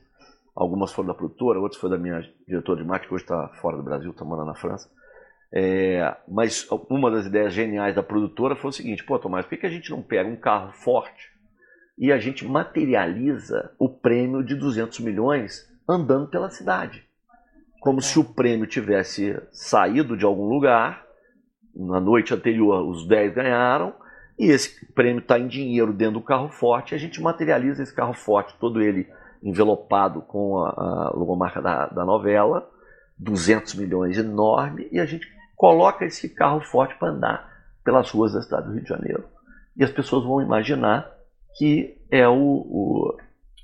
Algumas 0.54 0.92
foram 0.92 1.09
da 1.09 1.14
produtora, 1.14 1.59
outras 1.59 1.80
foram 1.80 1.97
da 1.97 2.02
minha 2.02 2.21
diretora 2.47 2.82
de 2.82 2.87
marketing, 2.87 3.09
que 3.09 3.14
hoje 3.14 3.25
está 3.25 3.49
fora 3.61 3.76
do 3.76 3.82
Brasil, 3.82 4.11
está 4.11 4.25
morando 4.25 4.49
na 4.49 4.54
França. 4.54 4.90
É, 5.54 6.16
mas 6.26 6.66
uma 6.88 7.11
das 7.11 7.26
ideias 7.26 7.52
geniais 7.52 7.94
da 7.94 8.02
produtora 8.02 8.56
foi 8.56 8.71
o 8.71 8.73
seguinte: 8.73 9.04
pô, 9.04 9.18
Tomás, 9.18 9.44
por 9.44 9.50
que, 9.50 9.59
que 9.59 9.66
a 9.66 9.71
gente 9.71 9.90
não 9.90 10.02
pega 10.02 10.28
um 10.28 10.37
carro 10.37 10.73
forte 10.73 11.30
e 11.99 12.11
a 12.11 12.18
gente 12.18 12.47
materializa 12.47 13.71
o 13.78 13.88
prêmio 13.88 14.42
de 14.42 14.54
200 14.54 15.00
milhões 15.00 15.71
andando 15.88 16.28
pela 16.28 16.50
cidade? 16.50 17.06
Como 17.80 18.00
se 18.00 18.18
o 18.18 18.25
prêmio 18.25 18.66
tivesse 18.66 19.38
saído 19.50 20.16
de 20.16 20.25
algum 20.25 20.49
lugar, 20.49 21.04
na 21.75 22.00
noite 22.00 22.32
anterior 22.32 22.88
os 22.88 23.06
10 23.06 23.35
ganharam, 23.35 23.94
e 24.38 24.47
esse 24.47 24.87
prêmio 24.92 25.21
está 25.21 25.38
em 25.38 25.49
dinheiro 25.49 25.92
dentro 25.92 26.14
do 26.14 26.23
carro 26.23 26.49
forte, 26.49 26.92
e 26.92 26.94
a 26.94 26.99
gente 26.99 27.21
materializa 27.21 27.82
esse 27.82 27.94
carro 27.94 28.14
forte, 28.14 28.56
todo 28.59 28.80
ele 28.80 29.06
envelopado 29.42 30.22
com 30.22 30.58
a, 30.58 30.70
a 30.70 31.11
logomarca 31.14 31.61
da, 31.61 31.87
da 31.87 32.04
novela, 32.04 32.68
200 33.18 33.75
milhões 33.75 34.16
enorme, 34.16 34.88
e 34.92 35.00
a 35.00 35.04
gente 35.04 35.26
coloca 35.56 36.04
esse 36.04 36.28
carro 36.28 36.61
forte 36.61 36.94
para 36.96 37.08
andar 37.08 37.52
pelas 37.84 38.11
ruas 38.11 38.32
da 38.32 38.42
cidade 38.42 38.66
do 38.66 38.72
Rio 38.72 38.82
de 38.82 38.88
Janeiro. 38.88 39.25
E 39.76 39.82
as 39.82 39.90
pessoas 39.90 40.25
vão 40.25 40.40
imaginar 40.40 41.11
que 41.56 41.99
é 42.11 42.26
o, 42.28 42.34
o, 42.34 43.16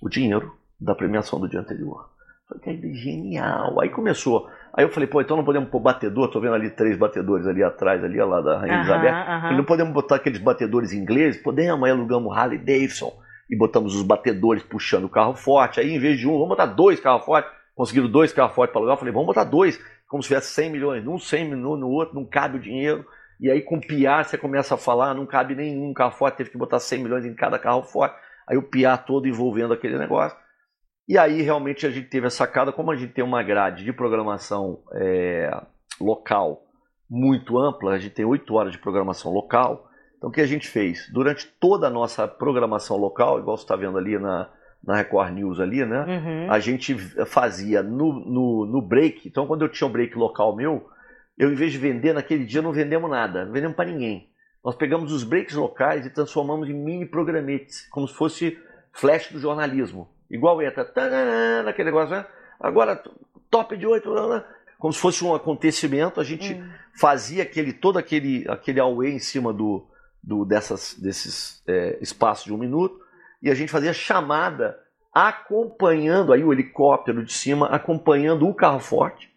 o 0.02 0.08
dinheiro 0.08 0.52
da 0.80 0.94
premiação 0.94 1.40
do 1.40 1.49
dia 1.49 1.61
anterior. 1.61 2.08
Falei, 2.49 2.78
que 2.78 2.94
genial. 2.94 3.80
Aí 3.80 3.90
começou. 3.90 4.49
Aí 4.73 4.85
eu 4.85 4.88
falei, 4.90 5.08
pô, 5.08 5.20
então 5.20 5.37
não 5.37 5.44
podemos 5.44 5.68
pôr 5.68 5.80
batedor. 5.80 6.30
Tô 6.30 6.40
vendo 6.40 6.54
ali 6.54 6.70
três 6.70 6.97
batedores 6.97 7.47
ali 7.47 7.62
atrás, 7.62 8.02
ali 8.02 8.18
lá 8.18 8.40
da 8.40 8.58
Rainha 8.58 8.76
Elizabeth. 8.78 9.56
Não 9.56 9.64
podemos 9.64 9.92
botar 9.92 10.16
aqueles 10.16 10.38
batedores 10.38 10.92
ingleses? 10.92 11.42
Podemos. 11.42 11.85
Aí 11.85 11.90
alugamos 11.90 12.35
Harley 12.35 12.58
Davidson 12.58 13.12
e 13.50 13.57
botamos 13.57 13.95
os 13.95 14.02
batedores 14.02 14.62
puxando 14.62 15.05
o 15.05 15.09
carro 15.09 15.35
forte. 15.35 15.81
Aí 15.81 15.90
em 15.90 15.99
vez 15.99 16.19
de 16.19 16.26
um, 16.26 16.33
vamos 16.33 16.49
botar 16.49 16.67
dois 16.67 17.00
carros 17.00 17.25
fortes. 17.25 17.50
Conseguiram 17.75 18.11
dois 18.11 18.33
carros 18.33 18.55
fortes 18.55 18.73
para 18.73 18.81
alugar. 18.81 18.95
Eu 18.95 18.99
falei, 18.99 19.14
vamos 19.14 19.26
botar 19.26 19.45
dois 19.45 19.81
como 20.09 20.23
se 20.23 20.28
tivesse 20.28 20.55
100 20.55 20.71
milhões, 20.71 21.05
num 21.05 21.19
100 21.19 21.50
no, 21.50 21.76
no 21.76 21.88
outro, 21.90 22.14
não 22.14 22.25
cabe 22.25 22.57
o 22.57 22.61
dinheiro. 22.61 23.05
E 23.38 23.50
aí 23.50 23.61
com 23.61 23.78
piar 23.78 24.25
você 24.25 24.37
começa 24.37 24.75
a 24.75 24.78
falar, 24.78 25.14
não 25.14 25.26
cabe 25.26 25.55
nenhum 25.55 25.93
carro 25.93 26.12
forte, 26.12 26.38
teve 26.38 26.50
que 26.50 26.59
botar 26.59 26.81
100 26.81 27.02
milhões 27.02 27.25
em 27.25 27.35
cada 27.35 27.59
carro 27.59 27.83
forte. 27.83 28.17
Aí 28.49 28.57
o 28.57 28.62
piar 28.62 29.05
todo 29.05 29.28
envolvendo 29.28 29.75
aquele 29.75 29.99
negócio. 29.99 30.37
E 31.07 31.17
aí 31.17 31.43
realmente 31.43 31.87
a 31.87 31.90
gente 31.90 32.09
teve 32.09 32.26
a 32.26 32.31
sacada, 32.31 32.73
como 32.73 32.90
a 32.90 32.97
gente 32.97 33.12
tem 33.12 33.23
uma 33.23 33.43
grade 33.43 33.85
de 33.85 33.93
programação 33.93 34.83
é, 34.95 35.50
local 36.00 36.62
muito 37.09 37.59
ampla, 37.59 37.93
a 37.93 37.99
gente 37.99 38.14
tem 38.14 38.25
8 38.25 38.52
horas 38.55 38.73
de 38.73 38.78
programação 38.78 39.33
local. 39.33 39.88
Então 40.18 40.30
o 40.30 40.32
que 40.32 40.40
a 40.40 40.46
gente 40.46 40.68
fez? 40.68 41.08
Durante 41.12 41.46
toda 41.46 41.87
a 41.87 41.90
nossa 41.90 42.26
programação 42.28 42.96
local, 42.96 43.38
igual 43.38 43.56
você 43.56 43.62
está 43.62 43.76
vendo 43.76 43.96
ali 43.96 44.18
na, 44.18 44.50
na 44.84 44.96
Record 44.96 45.32
News 45.32 45.60
ali, 45.60 45.84
né? 45.87 46.04
Uhum. 46.04 46.52
A 46.52 46.58
gente 46.58 46.94
fazia 47.26 47.82
no, 47.82 48.12
no, 48.12 48.66
no, 48.66 48.82
break. 48.82 49.28
Então, 49.28 49.46
quando 49.46 49.62
eu 49.62 49.68
tinha 49.68 49.87
um 49.87 49.92
break 49.92 50.18
local 50.18 50.54
meu, 50.54 50.88
eu, 51.38 51.52
em 51.52 51.54
vez 51.54 51.72
de 51.72 51.78
vender 51.78 52.12
naquele 52.12 52.44
dia, 52.44 52.60
não 52.60 52.72
vendemos 52.72 53.08
nada, 53.08 53.44
não 53.44 53.52
vendemos 53.52 53.76
para 53.76 53.90
ninguém. 53.90 54.28
Nós 54.64 54.75
pegamos 54.75 55.12
os 55.12 55.22
breaks 55.22 55.54
locais 55.54 56.04
e 56.04 56.10
transformamos 56.10 56.68
em 56.68 56.75
mini 56.75 57.06
programetes, 57.06 57.88
como 57.88 58.08
se 58.08 58.14
fosse 58.14 58.58
flash 58.92 59.30
do 59.30 59.38
jornalismo. 59.38 60.08
Igual 60.28 60.60
entra, 60.60 60.92
naquele 61.64 61.90
negócio, 61.90 62.14
né? 62.14 62.26
Agora, 62.58 63.00
top 63.48 63.76
de 63.76 63.87
oito, 63.87 64.12
como 64.78 64.92
se 64.92 65.00
fosse 65.00 65.25
um 65.25 65.32
acontecimento, 65.32 66.20
a 66.20 66.25
gente 66.25 66.54
uhum. 66.54 66.68
fazia 66.98 67.44
aquele 67.44 67.72
todo 67.72 67.98
aquele, 67.98 68.44
aquele 68.48 68.80
away 68.80 69.12
em 69.12 69.18
cima 69.20 69.52
do, 69.52 69.88
do 70.22 70.44
dessas, 70.44 70.94
desses 70.98 71.62
é, 71.66 71.98
espaços 72.00 72.44
de 72.44 72.52
um 72.52 72.58
minuto 72.58 72.98
e 73.42 73.50
a 73.50 73.54
gente 73.54 73.70
fazia 73.70 73.92
chamada 73.92 74.78
acompanhando 75.12 76.32
aí 76.32 76.44
o 76.44 76.52
helicóptero 76.52 77.25
de 77.25 77.32
cima, 77.32 77.66
acompanhando 77.66 78.46
o 78.46 78.54
carro 78.54 78.78
forte. 78.78 79.28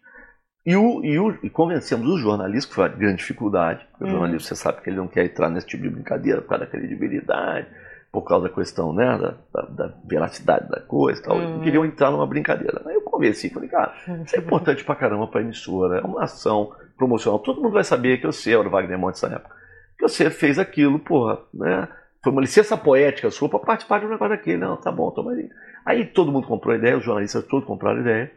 E, 0.64 0.76
o, 0.76 1.04
e, 1.04 1.18
o, 1.18 1.36
e 1.42 1.50
convencemos 1.50 2.08
os 2.08 2.20
jornalistas, 2.20 2.66
que 2.66 2.74
foi 2.74 2.84
uma 2.84 2.96
grande 2.96 3.16
dificuldade, 3.16 3.84
porque 3.90 4.04
uhum. 4.04 4.10
o 4.10 4.12
jornalista 4.12 4.54
você 4.54 4.62
sabe 4.62 4.80
que 4.80 4.90
ele 4.90 4.96
não 4.96 5.08
quer 5.08 5.24
entrar 5.24 5.50
nesse 5.50 5.66
tipo 5.66 5.82
de 5.82 5.90
brincadeira 5.90 6.40
por 6.40 6.50
causa 6.50 6.64
da 6.64 6.70
credibilidade, 6.70 7.66
por 8.12 8.22
causa 8.22 8.48
da 8.48 8.54
questão 8.54 8.92
né, 8.92 9.18
da, 9.18 9.34
da, 9.52 9.68
da 9.68 9.94
veracidade 10.04 10.68
da 10.68 10.80
coisa 10.80 11.20
e 11.20 11.24
tal. 11.24 11.36
Uhum. 11.36 11.56
Não 11.56 11.60
queriam 11.62 11.84
entrar 11.84 12.12
numa 12.12 12.26
brincadeira. 12.26 12.80
Aí 12.86 12.94
eu 12.94 13.00
convenci, 13.00 13.50
falei, 13.50 13.68
cara, 13.68 13.92
isso 14.24 14.36
é 14.36 14.38
importante 14.38 14.84
pra 14.84 14.94
caramba 14.94 15.26
pra 15.26 15.40
emissora, 15.40 15.98
é 15.98 16.02
uma 16.02 16.22
ação 16.22 16.72
promocional. 16.96 17.40
Todo 17.40 17.60
mundo 17.60 17.72
vai 17.72 17.82
saber 17.82 18.18
que 18.18 18.26
eu 18.26 18.32
sei, 18.32 18.54
era 18.54 18.68
o 18.68 18.70
Wagner 18.70 18.98
Monte 18.98 19.14
nessa 19.14 19.34
época, 19.34 19.56
você 20.02 20.30
fez 20.30 20.58
aquilo, 20.58 20.98
porra, 20.98 21.38
né? 21.52 21.88
Foi 22.22 22.32
uma 22.32 22.40
licença 22.40 22.76
poética 22.76 23.30
sua 23.30 23.48
para 23.48 23.58
participar 23.58 23.98
de 23.98 24.06
um 24.06 24.10
negócio 24.10 24.36
daquele. 24.36 24.58
Não, 24.58 24.76
tá 24.76 24.92
bom, 24.92 25.10
toma 25.10 25.32
aí. 25.32 25.48
Aí 25.84 26.06
todo 26.06 26.30
mundo 26.30 26.46
comprou 26.46 26.72
a 26.74 26.78
ideia, 26.78 26.96
os 26.96 27.04
jornalistas 27.04 27.44
todos 27.46 27.66
compraram 27.66 27.98
a 27.98 28.00
ideia. 28.00 28.32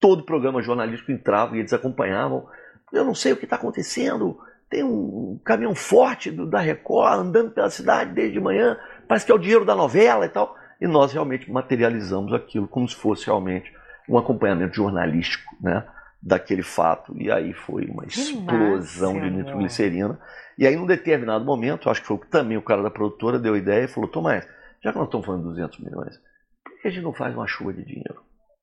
Todo 0.00 0.24
programa 0.24 0.60
jornalístico 0.60 1.12
entrava 1.12 1.56
e 1.56 1.60
eles 1.60 1.72
acompanhavam. 1.72 2.46
Eu 2.92 3.04
não 3.04 3.14
sei 3.14 3.32
o 3.32 3.36
que 3.36 3.44
está 3.44 3.56
acontecendo. 3.56 4.38
Tem 4.68 4.82
um 4.82 5.40
caminhão 5.44 5.74
forte 5.74 6.30
do, 6.30 6.46
da 6.46 6.58
Record 6.58 7.20
andando 7.20 7.52
pela 7.52 7.70
cidade 7.70 8.12
desde 8.12 8.40
manhã. 8.40 8.76
Parece 9.06 9.24
que 9.24 9.30
é 9.30 9.34
o 9.34 9.38
dinheiro 9.38 9.64
da 9.64 9.76
novela 9.76 10.26
e 10.26 10.28
tal. 10.28 10.56
E 10.80 10.86
nós 10.86 11.12
realmente 11.12 11.50
materializamos 11.50 12.32
aquilo 12.32 12.66
como 12.66 12.88
se 12.88 12.96
fosse 12.96 13.26
realmente 13.26 13.72
um 14.08 14.18
acompanhamento 14.18 14.74
jornalístico, 14.74 15.56
né? 15.60 15.86
Daquele 16.24 16.62
fato. 16.62 17.14
E 17.20 17.30
aí 17.30 17.52
foi 17.52 17.84
uma 17.86 18.06
explosão 18.06 19.20
de 19.20 19.30
nitroglicerina. 19.30 20.18
E 20.56 20.66
aí, 20.66 20.74
num 20.76 20.86
determinado 20.86 21.44
momento, 21.44 21.90
acho 21.90 22.00
que 22.00 22.06
foi 22.06 22.18
também 22.30 22.56
o 22.56 22.62
cara 22.62 22.82
da 22.82 22.90
produtora 22.90 23.38
deu 23.38 23.54
a 23.54 23.58
ideia 23.58 23.84
e 23.84 23.88
falou: 23.88 24.08
Tomás, 24.08 24.48
já 24.82 24.92
que 24.92 24.98
nós 24.98 25.06
estamos 25.06 25.26
falando 25.26 25.42
de 25.42 25.48
200 25.48 25.80
milhões, 25.80 26.16
por 26.64 26.80
que 26.80 26.88
a 26.88 26.90
gente 26.90 27.02
não 27.02 27.12
faz 27.12 27.34
uma 27.34 27.46
chuva 27.46 27.72
de 27.72 27.84
dinheiro? 27.84 28.22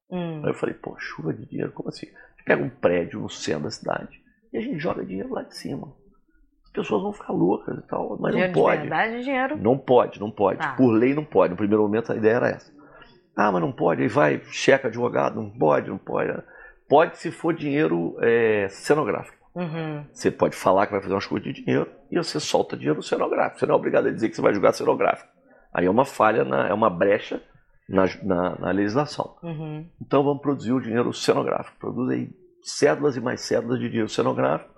Hum. 0.09 0.41
Aí 0.43 0.49
eu 0.49 0.53
falei: 0.55 0.75
pô, 0.75 0.95
chuva 0.97 1.33
de 1.33 1.45
dinheiro? 1.45 1.71
Como 1.71 1.89
assim? 1.89 2.07
A 2.07 2.31
gente 2.31 2.45
pega 2.45 2.63
um 2.63 2.69
prédio 2.69 3.19
no 3.19 3.29
centro 3.29 3.63
da 3.63 3.71
cidade 3.71 4.21
e 4.51 4.57
a 4.57 4.61
gente 4.61 4.79
joga 4.79 5.05
dinheiro 5.05 5.31
lá 5.33 5.43
de 5.43 5.55
cima. 5.55 5.93
As 6.65 6.71
pessoas 6.71 7.01
vão 7.01 7.13
ficar 7.13 7.33
loucas 7.33 7.77
e 7.77 7.81
tal, 7.87 8.17
mas 8.19 8.31
dinheiro 8.31 8.53
não 8.53 8.61
pode. 8.61 8.81
De 8.81 8.87
verdade, 8.87 9.23
dinheiro? 9.23 9.57
Não 9.57 9.77
pode, 9.77 10.19
não 10.19 10.31
pode. 10.31 10.59
Tá. 10.59 10.73
Por 10.73 10.91
lei 10.91 11.13
não 11.13 11.25
pode. 11.25 11.51
No 11.51 11.57
primeiro 11.57 11.83
momento 11.83 12.11
a 12.11 12.15
ideia 12.15 12.35
era 12.35 12.49
essa. 12.49 12.71
Ah, 13.35 13.51
mas 13.51 13.61
não 13.61 13.71
pode. 13.71 14.01
Aí 14.01 14.07
vai, 14.07 14.41
checa 14.45 14.87
advogado, 14.87 15.35
não 15.35 15.49
pode, 15.49 15.89
não 15.89 15.97
pode. 15.97 16.31
Pode 16.91 17.17
se 17.17 17.31
for 17.31 17.53
dinheiro 17.53 18.17
é, 18.19 18.67
cenográfico. 18.67 19.37
Uhum. 19.55 20.05
Você 20.11 20.29
pode 20.29 20.57
falar 20.57 20.87
que 20.87 20.91
vai 20.91 21.01
fazer 21.01 21.13
uma 21.13 21.21
chuva 21.21 21.39
de 21.39 21.53
dinheiro 21.53 21.89
e 22.11 22.17
você 22.17 22.37
solta 22.37 22.75
dinheiro 22.75 23.01
cenográfico. 23.01 23.59
Você 23.59 23.65
não 23.65 23.75
é 23.75 23.77
obrigado 23.77 24.07
a 24.07 24.11
dizer 24.11 24.27
que 24.27 24.35
você 24.35 24.41
vai 24.41 24.53
jogar 24.53 24.73
cenográfico. 24.73 25.29
Aí 25.73 25.85
é 25.85 25.89
uma 25.89 26.03
falha, 26.03 26.43
na, 26.43 26.67
é 26.67 26.73
uma 26.73 26.89
brecha 26.89 27.41
na, 27.87 28.03
na, 28.23 28.59
na 28.59 28.71
legislação. 28.71 29.37
Uhum. 29.41 29.89
Então 30.01 30.21
vamos 30.21 30.41
produzir 30.41 30.73
o 30.73 30.81
dinheiro 30.81 31.13
cenográfico. 31.13 31.77
Produz 31.79 32.09
aí 32.09 32.29
cédulas 32.61 33.15
e 33.15 33.21
mais 33.21 33.39
cédulas 33.39 33.79
de 33.79 33.87
dinheiro 33.87 34.09
cenográfico 34.09 34.69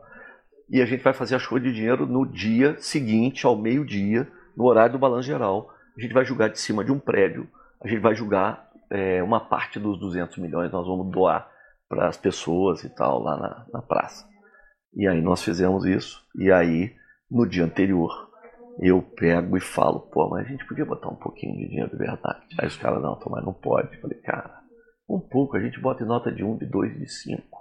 e 0.69 0.83
a 0.83 0.85
gente 0.85 1.03
vai 1.03 1.13
fazer 1.13 1.33
a 1.33 1.39
chuva 1.39 1.61
de 1.61 1.73
dinheiro 1.73 2.05
no 2.05 2.27
dia 2.27 2.75
seguinte, 2.77 3.43
ao 3.43 3.57
meio-dia, 3.57 4.27
no 4.55 4.65
horário 4.65 4.93
do 4.93 4.99
balanço 4.99 5.23
geral. 5.23 5.71
A 5.97 5.99
gente 5.99 6.13
vai 6.13 6.23
julgar 6.23 6.49
de 6.49 6.59
cima 6.59 6.85
de 6.85 6.91
um 6.91 6.99
prédio, 6.99 7.47
a 7.83 7.87
gente 7.87 8.01
vai 8.01 8.13
julgar 8.13 8.69
é, 8.91 9.23
uma 9.23 9.39
parte 9.39 9.79
dos 9.79 9.99
200 9.99 10.37
milhões, 10.37 10.71
nós 10.71 10.85
vamos 10.85 11.11
doar 11.11 11.51
para 11.93 12.07
as 12.07 12.17
pessoas 12.17 12.83
e 12.83 12.89
tal 12.89 13.21
lá 13.21 13.37
na, 13.37 13.65
na 13.71 13.81
praça. 13.81 14.27
E 14.95 15.07
aí 15.07 15.21
nós 15.21 15.43
fizemos 15.43 15.85
isso, 15.85 16.23
e 16.35 16.51
aí 16.51 16.95
no 17.29 17.47
dia 17.47 17.63
anterior 17.63 18.29
eu 18.79 19.01
pego 19.01 19.55
e 19.55 19.61
falo, 19.61 19.99
pô, 19.99 20.29
mas 20.29 20.47
a 20.47 20.49
gente 20.49 20.65
podia 20.65 20.85
botar 20.85 21.09
um 21.09 21.15
pouquinho 21.15 21.55
de 21.55 21.67
dinheiro 21.67 21.91
de 21.91 21.95
verdade. 21.95 22.41
Aí 22.59 22.67
os 22.67 22.75
caras, 22.75 23.01
não, 23.01 23.19
mas 23.29 23.45
não 23.45 23.53
pode. 23.53 23.95
Eu 23.95 24.01
falei, 24.01 24.17
cara, 24.19 24.61
um 25.07 25.19
pouco, 25.19 25.55
a 25.55 25.59
gente 25.59 25.79
bota 25.79 26.03
em 26.03 26.07
nota 26.07 26.31
de 26.31 26.43
um, 26.43 26.57
de 26.57 26.65
dois, 26.65 26.97
de 26.97 27.07
cinco. 27.07 27.59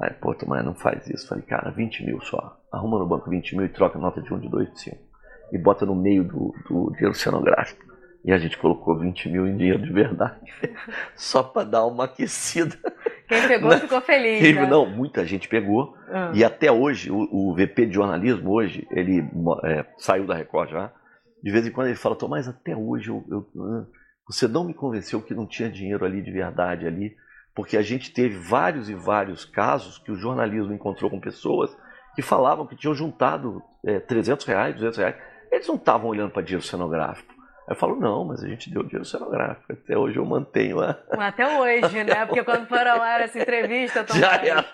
Aí, 0.00 0.10
pô, 0.14 0.34
mas 0.46 0.64
não 0.64 0.74
faz 0.74 1.06
isso. 1.08 1.28
Falei, 1.28 1.44
cara, 1.44 1.70
20 1.70 2.06
mil 2.06 2.20
só. 2.22 2.58
Arruma 2.72 2.98
no 2.98 3.06
banco 3.06 3.28
20 3.28 3.54
mil 3.54 3.66
e 3.66 3.68
troca 3.68 3.98
nota 3.98 4.22
de 4.22 4.32
um, 4.32 4.38
de 4.38 4.48
dois, 4.48 4.72
de 4.72 4.80
cinco. 4.80 5.02
E 5.52 5.58
bota 5.58 5.84
no 5.84 5.94
meio 5.94 6.24
do, 6.24 6.54
do 6.68 6.90
dinheiro 6.92 7.14
cenográfico. 7.14 7.84
E 8.24 8.32
a 8.32 8.38
gente 8.38 8.56
colocou 8.56 8.98
20 8.98 9.28
mil 9.28 9.46
em 9.46 9.56
dinheiro 9.56 9.82
de 9.82 9.92
verdade. 9.92 10.40
só 11.14 11.42
para 11.42 11.68
dar 11.68 11.84
uma 11.84 12.04
aquecida. 12.04 12.76
Quem 13.28 13.48
pegou 13.48 13.70
Na... 13.70 13.78
ficou 13.78 14.00
feliz. 14.00 14.40
Quem... 14.40 14.54
Né? 14.54 14.66
Não, 14.66 14.86
muita 14.86 15.24
gente 15.24 15.48
pegou. 15.48 15.96
Uhum. 16.08 16.34
E 16.34 16.44
até 16.44 16.70
hoje, 16.70 17.10
o, 17.10 17.28
o, 17.30 17.54
VP 17.54 17.86
de 17.86 17.94
jornalismo, 17.94 18.50
hoje, 18.50 18.86
ele 18.90 19.26
é, 19.64 19.84
saiu 19.98 20.26
da 20.26 20.34
Record 20.34 20.70
já. 20.70 20.92
De 21.42 21.50
vez 21.50 21.66
em 21.66 21.70
quando 21.70 21.88
ele 21.88 21.96
fala, 21.96 22.16
Tomás, 22.16 22.48
até 22.48 22.76
hoje 22.76 23.10
eu, 23.10 23.24
eu, 23.30 23.46
você 24.26 24.48
não 24.48 24.64
me 24.64 24.74
convenceu 24.74 25.20
que 25.20 25.34
não 25.34 25.46
tinha 25.46 25.70
dinheiro 25.70 26.04
ali 26.04 26.22
de 26.22 26.30
verdade 26.30 26.86
ali 26.86 27.14
porque 27.54 27.76
a 27.76 27.82
gente 27.82 28.12
teve 28.12 28.36
vários 28.36 28.90
e 28.90 28.94
vários 28.94 29.44
casos 29.44 29.98
que 29.98 30.10
o 30.10 30.16
jornalismo 30.16 30.72
encontrou 30.72 31.08
com 31.08 31.20
pessoas 31.20 31.74
que 32.14 32.22
falavam 32.22 32.66
que 32.66 32.76
tinham 32.76 32.94
juntado 32.94 33.62
é, 33.84 34.00
300 34.00 34.44
reais, 34.44 34.74
200 34.74 34.98
reais. 34.98 35.16
Eles 35.50 35.68
não 35.68 35.76
estavam 35.76 36.08
olhando 36.10 36.32
para 36.32 36.42
dinheiro 36.42 36.64
cenográfico. 36.64 37.33
Aí 37.66 37.74
eu 37.74 37.76
falo, 37.76 37.96
não, 37.96 38.24
mas 38.24 38.44
a 38.44 38.48
gente 38.48 38.70
deu 38.70 38.82
dinheiro 38.82 39.04
cenográfico. 39.04 39.72
Até 39.72 39.96
hoje 39.96 40.18
eu 40.18 40.24
mantenho 40.24 40.80
a. 40.80 40.98
Até 41.18 41.58
hoje, 41.58 42.04
né? 42.04 42.26
Porque 42.26 42.44
quando 42.44 42.66
for 42.66 42.86
ao 42.86 43.00
ar 43.00 43.22
essa 43.22 43.38
entrevista, 43.38 44.04
já 44.14 44.36
era. 44.36 44.64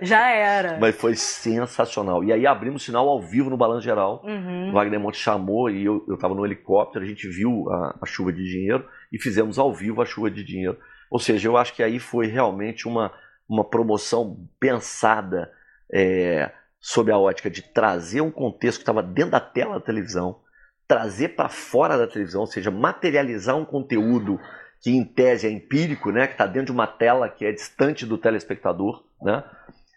Já 0.00 0.30
era. 0.30 0.78
Mas 0.78 0.96
foi 0.96 1.14
sensacional. 1.16 2.22
E 2.22 2.32
aí 2.32 2.46
abrimos 2.46 2.84
sinal 2.84 3.08
ao 3.08 3.20
vivo 3.20 3.50
no 3.50 3.56
Balanço 3.56 3.82
Geral. 3.82 4.22
Uhum. 4.24 4.70
O 4.70 4.72
Wagner 4.72 5.00
Monte 5.00 5.18
chamou 5.18 5.68
e 5.68 5.84
eu 5.84 6.04
estava 6.08 6.34
no 6.34 6.46
helicóptero, 6.46 7.04
a 7.04 7.08
gente 7.08 7.28
viu 7.28 7.68
a, 7.70 7.98
a 8.00 8.06
chuva 8.06 8.32
de 8.32 8.44
dinheiro 8.44 8.88
e 9.12 9.20
fizemos 9.20 9.58
ao 9.58 9.74
vivo 9.74 10.00
a 10.00 10.06
chuva 10.06 10.30
de 10.30 10.44
dinheiro. 10.44 10.78
Ou 11.10 11.18
seja, 11.18 11.48
eu 11.48 11.56
acho 11.56 11.74
que 11.74 11.82
aí 11.82 11.98
foi 11.98 12.26
realmente 12.26 12.88
uma, 12.88 13.12
uma 13.48 13.64
promoção 13.64 14.48
pensada 14.58 15.52
é, 15.92 16.50
sob 16.80 17.12
a 17.12 17.18
ótica 17.18 17.50
de 17.50 17.62
trazer 17.62 18.20
um 18.20 18.30
contexto 18.30 18.78
que 18.78 18.82
estava 18.82 19.02
dentro 19.02 19.32
da 19.32 19.40
tela 19.40 19.74
da 19.74 19.80
televisão, 19.80 20.40
trazer 20.92 21.28
para 21.28 21.48
fora 21.48 21.96
da 21.96 22.06
televisão, 22.06 22.42
ou 22.42 22.46
seja, 22.46 22.70
materializar 22.70 23.56
um 23.56 23.64
conteúdo 23.64 24.38
que 24.78 24.90
em 24.90 25.02
tese 25.02 25.46
é 25.46 25.50
empírico, 25.50 26.10
né, 26.10 26.26
que 26.26 26.34
está 26.34 26.44
dentro 26.44 26.66
de 26.66 26.72
uma 26.72 26.86
tela 26.86 27.30
que 27.30 27.46
é 27.46 27.52
distante 27.52 28.04
do 28.04 28.18
telespectador, 28.18 29.02
né, 29.22 29.42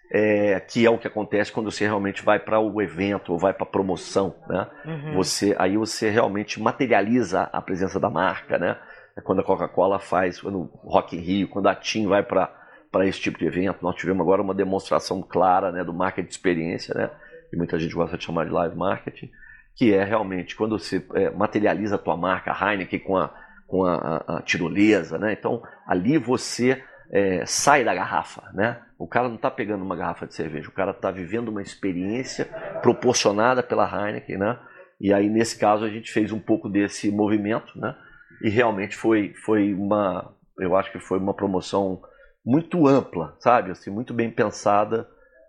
é, 0.10 0.58
que 0.62 0.86
é 0.86 0.90
o 0.90 0.98
que 0.98 1.06
acontece 1.06 1.52
quando 1.52 1.70
você 1.70 1.84
realmente 1.84 2.24
vai 2.24 2.40
para 2.40 2.62
o 2.62 2.82
evento 2.82 3.34
ou 3.34 3.38
vai 3.38 3.54
para 3.54 3.64
a 3.64 3.70
promoção, 3.70 4.36
né? 4.48 4.68
Uhum. 4.86 5.16
Você, 5.16 5.54
aí 5.60 5.76
você 5.76 6.10
realmente 6.10 6.62
materializa 6.62 7.50
a 7.52 7.62
presença 7.62 8.00
da 8.00 8.10
marca, 8.10 8.58
né? 8.58 8.78
É 9.18 9.22
quando 9.22 9.40
a 9.40 9.44
Coca-Cola 9.44 10.00
faz, 10.00 10.42
no 10.44 10.70
Rock 10.84 11.18
in 11.18 11.20
Rio, 11.20 11.50
quando 11.50 11.68
a 11.68 11.76
TIM 11.76 12.08
vai 12.08 12.24
para 12.24 13.06
esse 13.08 13.20
tipo 13.20 13.40
de 13.40 13.46
evento. 13.46 13.80
Nós 13.82 13.96
tivemos 13.96 14.22
agora 14.22 14.42
uma 14.42 14.54
demonstração 14.54 15.22
clara 15.22 15.72
né, 15.72 15.84
do 15.84 15.94
marketing 15.94 16.28
de 16.28 16.34
experiência, 16.34 16.94
né, 16.94 17.10
que 17.50 17.58
muita 17.58 17.80
gente 17.80 17.94
gosta 17.94 18.18
de 18.18 18.24
chamar 18.24 18.46
de 18.46 18.52
live 18.52 18.76
marketing, 18.76 19.32
que 19.76 19.94
é 19.94 20.04
realmente 20.04 20.56
quando 20.56 20.78
você 20.80 21.06
é, 21.14 21.30
materializa 21.32 21.96
a 21.96 22.00
tua 22.00 22.16
marca, 22.16 22.52
a 22.52 22.72
Heineken 22.72 23.00
com 23.00 23.18
a, 23.18 23.34
com 23.68 23.86
a, 23.86 23.96
a, 23.96 24.38
a 24.38 24.42
tirolesa. 24.42 25.18
Né, 25.18 25.34
então, 25.34 25.62
ali 25.86 26.18
você 26.18 26.82
é, 27.12 27.46
sai 27.46 27.84
da 27.84 27.94
garrafa. 27.94 28.50
Né? 28.54 28.80
O 28.98 29.08
cara 29.08 29.28
não 29.28 29.36
está 29.36 29.52
pegando 29.52 29.84
uma 29.84 29.96
garrafa 29.96 30.26
de 30.26 30.34
cerveja, 30.34 30.70
o 30.70 30.74
cara 30.74 30.92
está 30.92 31.12
vivendo 31.12 31.50
uma 31.50 31.62
experiência 31.62 32.46
proporcionada 32.82 33.62
pela 33.62 33.86
Heineken. 33.86 34.38
Né? 34.38 34.60
E 35.00 35.14
aí, 35.14 35.30
nesse 35.30 35.60
caso, 35.60 35.84
a 35.84 35.90
gente 35.90 36.12
fez 36.12 36.32
um 36.32 36.40
pouco 36.40 36.70
desse 36.70 37.12
movimento, 37.12 37.78
né? 37.78 37.96
e 38.42 38.50
realmente 38.50 38.96
foi, 38.96 39.34
foi 39.46 39.74
uma, 39.74 40.34
eu 40.60 40.76
acho 40.76 40.92
que 40.92 41.00
foi 41.00 41.20
uma 41.20 41.34
promoção 41.34 42.02
muito 42.46 42.88
ampla, 42.88 43.36
sabe? 43.40 43.72
Assim, 43.72 43.90
muito 43.90 44.14
bem 44.14 44.30
pensada, 44.30 45.08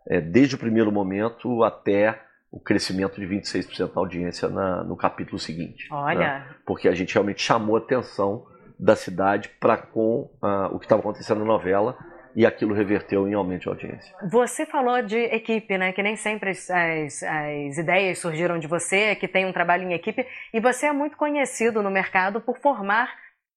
é, 0.09 0.21
desde 0.21 0.55
o 0.55 0.59
primeiro 0.59 0.91
momento 0.91 1.63
até 1.63 2.23
o 2.51 2.61
crescimento 2.61 3.21
de 3.21 3.27
26% 3.27 3.93
da 3.93 4.01
audiência 4.01 4.49
na, 4.49 4.85
no 4.85 4.97
capítulo 4.97 5.39
seguinte. 5.39 5.89
Olha! 5.91 6.19
Né? 6.19 6.47
Porque 6.65 6.89
a 6.89 6.95
gente 6.95 7.13
realmente 7.13 7.43
chamou 7.43 7.77
a 7.77 7.79
atenção 7.79 8.47
da 8.79 8.95
cidade 8.95 9.49
para 9.61 9.77
com 9.77 10.31
uh, 10.43 10.67
o 10.73 10.79
que 10.79 10.85
estava 10.85 11.01
acontecendo 11.01 11.41
na 11.41 11.47
novela 11.47 11.97
e 12.37 12.45
aquilo 12.45 12.75
reverteu 12.75 13.27
em 13.27 13.33
aumento 13.33 13.63
de 13.63 13.69
audiência. 13.69 14.15
Você 14.31 14.67
falou 14.67 15.01
de 15.01 15.17
equipe, 15.17 15.79
né? 15.79 15.91
Que 15.93 16.03
nem 16.03 16.17
sempre 16.17 16.51
as, 16.51 16.69
as, 16.71 17.23
as, 17.23 17.79
ideias 17.79 18.19
surgiram 18.19 18.59
de 18.59 18.67
você, 18.67 19.17
que 19.17 19.27
tem 19.27 19.47
um 19.47 19.53
trabalho 19.53 19.85
em 19.85 19.95
equipe, 19.95 20.27
e 20.53 20.61
você 20.61 20.87
é 20.87 20.93
muito 20.93 21.17
conhecido 21.17 21.83
no 21.83 21.91
mercado 21.91 22.39
por 22.39 22.59
formar 22.59 23.11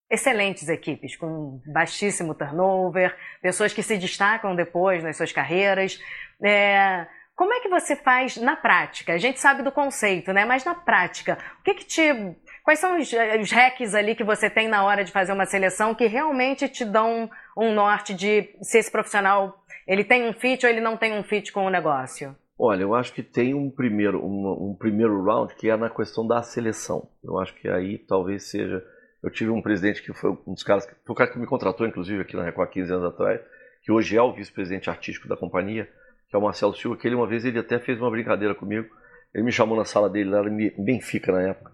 excelentes 0.10 0.70
equipes, 0.70 1.18
com 1.18 1.62
baixíssimo 1.68 2.34
turnover, 2.34 3.14
pessoas 3.42 3.74
que 3.74 3.84
se 3.84 3.98
destacam 3.98 4.56
depois 4.56 5.04
nas 5.04 5.18
suas 5.18 5.34
carreiras. 5.34 6.02
É, 6.42 7.06
como 7.40 7.54
é 7.54 7.62
que 7.62 7.70
você 7.70 7.96
faz 7.96 8.36
na 8.36 8.58
prática? 8.58 9.14
A 9.14 9.18
gente 9.18 9.40
sabe 9.40 9.64
do 9.64 9.72
conceito, 9.72 10.34
né? 10.34 10.44
Mas 10.44 10.66
na 10.66 10.76
prática, 10.76 11.38
o 11.62 11.64
que, 11.64 11.74
que 11.74 11.86
te 11.86 12.36
Quais 12.66 12.80
são 12.80 13.00
os, 13.00 13.14
eh, 13.14 13.40
os 13.40 13.50
hacks 13.50 13.96
ali 13.96 14.14
que 14.14 14.26
você 14.26 14.50
tem 14.50 14.68
na 14.68 14.84
hora 14.84 15.06
de 15.06 15.12
fazer 15.14 15.32
uma 15.32 15.46
seleção 15.46 15.96
que 15.96 16.06
realmente 16.06 16.68
te 16.68 16.84
dão 16.84 17.30
um 17.58 17.74
norte 17.74 18.14
de 18.14 18.50
se 18.62 18.78
esse 18.80 18.92
profissional 18.92 19.64
ele 19.88 20.04
tem 20.04 20.28
um 20.28 20.34
fit 20.34 20.66
ou 20.66 20.70
ele 20.70 20.82
não 20.82 20.98
tem 20.98 21.18
um 21.18 21.24
fit 21.24 21.54
com 21.54 21.66
o 21.66 21.70
negócio? 21.70 22.36
Olha, 22.60 22.82
eu 22.82 22.94
acho 22.94 23.14
que 23.14 23.24
tem 23.24 23.54
um 23.54 23.72
primeiro, 23.72 24.22
um, 24.22 24.72
um 24.72 24.76
primeiro 24.78 25.24
round 25.24 25.56
que 25.56 25.70
é 25.70 25.78
na 25.78 25.90
questão 25.90 26.28
da 26.28 26.44
seleção. 26.44 27.10
Eu 27.24 27.40
acho 27.40 27.56
que 27.56 27.70
aí 27.70 27.98
talvez 28.00 28.50
seja. 28.50 28.84
Eu 29.24 29.32
tive 29.32 29.50
um 29.50 29.62
presidente 29.62 30.04
que 30.04 30.14
foi 30.14 30.32
um 30.46 30.54
dos 30.54 30.64
caras, 30.64 30.86
foi 30.86 31.14
o 31.14 31.16
cara 31.16 31.32
que 31.32 31.40
me 31.40 31.48
contratou, 31.48 31.88
inclusive, 31.88 32.22
aqui 32.22 32.36
na 32.36 32.44
Record 32.44 32.70
15 32.70 32.92
anos 32.92 33.06
atrás, 33.06 33.40
que 33.82 33.94
hoje 33.94 34.18
é 34.18 34.22
o 34.22 34.34
vice-presidente 34.34 34.90
artístico 34.90 35.30
da 35.30 35.38
companhia, 35.38 35.88
que 36.30 36.36
é 36.36 36.40
o 36.40 36.42
Marcelo 36.42 36.76
Silva, 36.76 36.96
que 36.96 37.08
ele 37.08 37.16
uma 37.16 37.28
vez 37.28 37.44
ele 37.44 37.60
até 37.60 37.80
fez 37.80 38.00
uma 38.00 38.12
brincadeira 38.12 38.54
comigo. 38.54 38.88
Ele 39.34 39.44
me 39.44 39.52
chamou 39.52 39.78
na 39.78 39.86
sala 39.86 40.10
dele, 40.10 40.30
lá 40.30 40.42
em 40.48 40.72
Benfica 40.78 41.32
na 41.32 41.42
época. 41.42 41.72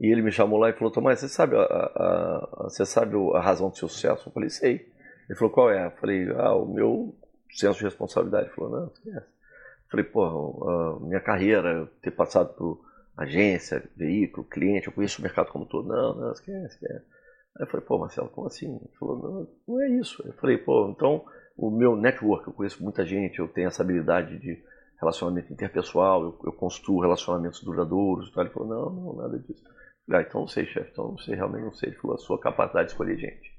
E 0.00 0.06
ele 0.06 0.22
me 0.22 0.32
chamou 0.32 0.58
lá 0.58 0.68
e 0.68 0.72
falou, 0.72 0.92
Tomás, 0.92 1.20
você 1.20 1.28
sabe 1.28 1.54
a, 1.56 1.60
a, 1.60 1.64
a, 1.64 2.62
você 2.64 2.84
sabe 2.84 3.14
a 3.34 3.40
razão 3.40 3.70
do 3.70 3.76
seu 3.76 3.88
sucesso? 3.88 4.28
Eu 4.28 4.32
falei, 4.32 4.50
sei. 4.50 4.92
Ele 5.28 5.38
falou, 5.38 5.52
qual 5.52 5.70
é? 5.70 5.86
Eu 5.86 5.90
falei, 5.92 6.28
ah, 6.36 6.54
o 6.54 6.66
meu 6.66 7.14
senso 7.50 7.78
de 7.78 7.84
responsabilidade. 7.84 8.46
Ele 8.46 8.54
falou, 8.54 8.70
não, 8.70 8.86
esquece. 8.88 9.16
Eu 9.16 9.90
falei, 9.90 10.04
pô, 10.06 11.00
minha 11.02 11.20
carreira, 11.20 11.88
ter 12.00 12.10
passado 12.10 12.52
por 12.54 12.84
agência, 13.16 13.88
veículo, 13.96 14.46
cliente, 14.46 14.88
eu 14.88 14.92
conheço 14.92 15.20
o 15.20 15.22
mercado 15.22 15.52
como 15.52 15.66
todo. 15.66 15.86
Não, 15.86 16.14
não, 16.14 16.32
esquece, 16.32 16.74
esquece. 16.74 17.04
Aí 17.56 17.64
eu 17.64 17.66
falei, 17.66 17.86
pô, 17.86 17.98
Marcelo, 17.98 18.28
como 18.30 18.48
assim? 18.48 18.74
Ele 18.74 18.90
falou, 18.98 19.18
não, 19.18 19.48
não 19.68 19.82
é 19.82 19.88
isso. 19.90 20.20
Eu 20.26 20.32
falei, 20.32 20.58
pô, 20.58 20.88
então 20.88 21.24
o 21.56 21.70
meu 21.70 21.96
network, 21.96 22.46
eu 22.46 22.52
conheço 22.52 22.82
muita 22.82 23.04
gente, 23.04 23.38
eu 23.38 23.48
tenho 23.48 23.68
essa 23.68 23.82
habilidade 23.82 24.38
de 24.38 24.62
relacionamento 25.00 25.52
interpessoal, 25.52 26.22
eu, 26.22 26.40
eu 26.44 26.52
construo 26.52 27.00
relacionamentos 27.00 27.62
duradouros. 27.62 28.32
Ele 28.36 28.50
falou, 28.50 28.68
não, 28.68 28.90
não, 28.90 29.16
nada 29.16 29.38
disso. 29.38 29.62
Ah, 30.10 30.22
então 30.22 30.42
não 30.42 30.48
sei, 30.48 30.66
chefe, 30.66 30.90
então 30.92 31.08
não 31.08 31.18
sei, 31.18 31.34
realmente 31.34 31.64
não 31.64 31.74
sei. 31.74 31.90
Ele 31.90 31.96
falou, 31.96 32.14
a 32.16 32.18
sua 32.18 32.38
capacidade 32.40 32.86
de 32.86 32.92
escolher 32.92 33.16
gente. 33.16 33.50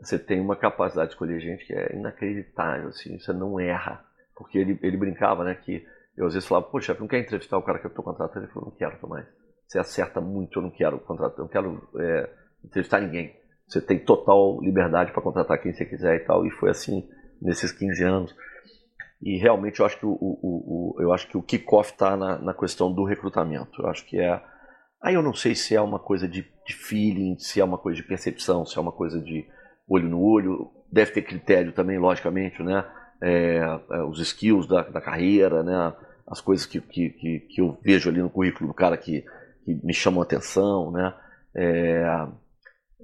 você 0.00 0.18
tem 0.18 0.40
uma 0.40 0.56
capacidade 0.56 1.08
de 1.08 1.14
escolher 1.14 1.40
gente 1.40 1.66
que 1.66 1.74
é 1.74 1.94
inacreditável, 1.94 2.88
assim, 2.88 3.18
você 3.18 3.32
não 3.32 3.58
erra. 3.58 4.04
Porque 4.36 4.58
ele, 4.58 4.78
ele 4.82 4.96
brincava, 4.96 5.44
né, 5.44 5.54
que 5.54 5.84
eu 6.16 6.26
às 6.26 6.34
vezes 6.34 6.48
falava, 6.48 6.66
poxa, 6.66 6.96
não 6.98 7.08
quer 7.08 7.20
entrevistar 7.20 7.58
o 7.58 7.62
cara 7.62 7.78
que 7.78 7.86
eu 7.86 7.90
estou 7.90 8.04
contratando? 8.04 8.46
Ele 8.46 8.52
falou, 8.52 8.70
não 8.70 8.76
quero, 8.76 8.98
Tomás. 8.98 9.26
Você 9.66 9.78
acerta 9.78 10.20
muito, 10.20 10.58
eu 10.58 10.62
não 10.62 10.70
quero 10.70 10.98
contratar, 11.00 11.38
eu 11.38 11.44
não 11.44 11.48
quero 11.48 11.88
é, 11.98 12.30
entrevistar 12.64 13.00
ninguém. 13.00 13.39
Você 13.70 13.80
tem 13.80 14.00
total 14.00 14.60
liberdade 14.60 15.12
para 15.12 15.22
contratar 15.22 15.62
quem 15.62 15.72
você 15.72 15.84
quiser 15.84 16.16
e 16.16 16.20
tal. 16.24 16.44
E 16.44 16.50
foi 16.50 16.70
assim 16.70 17.08
nesses 17.40 17.70
15 17.70 18.02
anos. 18.02 18.34
E 19.22 19.36
realmente 19.38 19.78
eu 19.78 19.86
acho 19.86 19.96
que 19.96 20.04
o, 20.04 20.10
o, 20.10 20.96
o 20.96 21.00
eu 21.00 21.12
acho 21.12 21.28
que 21.28 21.36
o 21.36 21.42
kickoff 21.42 21.92
está 21.92 22.16
na, 22.16 22.36
na 22.38 22.52
questão 22.52 22.92
do 22.92 23.04
recrutamento. 23.04 23.80
Eu 23.80 23.88
acho 23.88 24.04
que 24.06 24.18
é. 24.18 24.42
Aí 25.00 25.14
eu 25.14 25.22
não 25.22 25.32
sei 25.32 25.54
se 25.54 25.76
é 25.76 25.80
uma 25.80 26.00
coisa 26.00 26.26
de, 26.26 26.42
de 26.66 26.74
feeling, 26.74 27.38
se 27.38 27.60
é 27.60 27.64
uma 27.64 27.78
coisa 27.78 27.96
de 27.96 28.06
percepção, 28.06 28.66
se 28.66 28.76
é 28.76 28.80
uma 28.80 28.90
coisa 28.92 29.20
de 29.20 29.46
olho 29.88 30.08
no 30.08 30.20
olho. 30.20 30.68
Deve 30.90 31.12
ter 31.12 31.22
critério 31.22 31.72
também, 31.72 31.96
logicamente, 31.96 32.60
né? 32.64 32.84
É, 33.22 33.60
é, 33.92 34.02
os 34.02 34.18
skills 34.18 34.66
da, 34.66 34.82
da, 34.82 35.00
carreira, 35.00 35.62
né? 35.62 35.94
As 36.26 36.40
coisas 36.40 36.66
que, 36.66 36.80
que, 36.80 37.10
que, 37.48 37.60
eu 37.60 37.78
vejo 37.82 38.08
ali 38.08 38.20
no 38.20 38.30
currículo 38.30 38.68
do 38.68 38.74
cara 38.74 38.96
que, 38.96 39.24
que 39.64 39.74
me 39.84 39.94
chamam 39.94 40.20
a 40.20 40.24
atenção, 40.24 40.90
né? 40.90 41.14
É, 41.54 42.26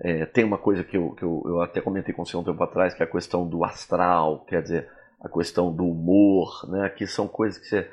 é, 0.01 0.27
tem 0.27 0.45
uma 0.45 0.59
coisa 0.59 0.85
que, 0.85 0.97
eu, 0.97 1.11
que 1.13 1.23
eu, 1.23 1.43
eu, 1.47 1.61
até 1.63 1.81
comentei 1.81 2.15
com 2.15 2.25
você 2.25 2.37
um 2.37 2.45
tempo 2.45 2.63
atrás, 2.63 2.95
que 2.95 3.03
é 3.03 3.07
a 3.07 3.11
questão 3.11 3.49
do 3.49 3.65
astral, 3.65 4.45
quer 4.45 4.63
dizer, 4.63 4.89
a 5.21 5.29
questão 5.29 5.73
do 5.73 5.85
humor, 5.85 6.69
né? 6.69 6.89
Que 6.91 7.07
são 7.07 7.27
coisas 7.27 7.59
que 7.59 7.67
você. 7.67 7.91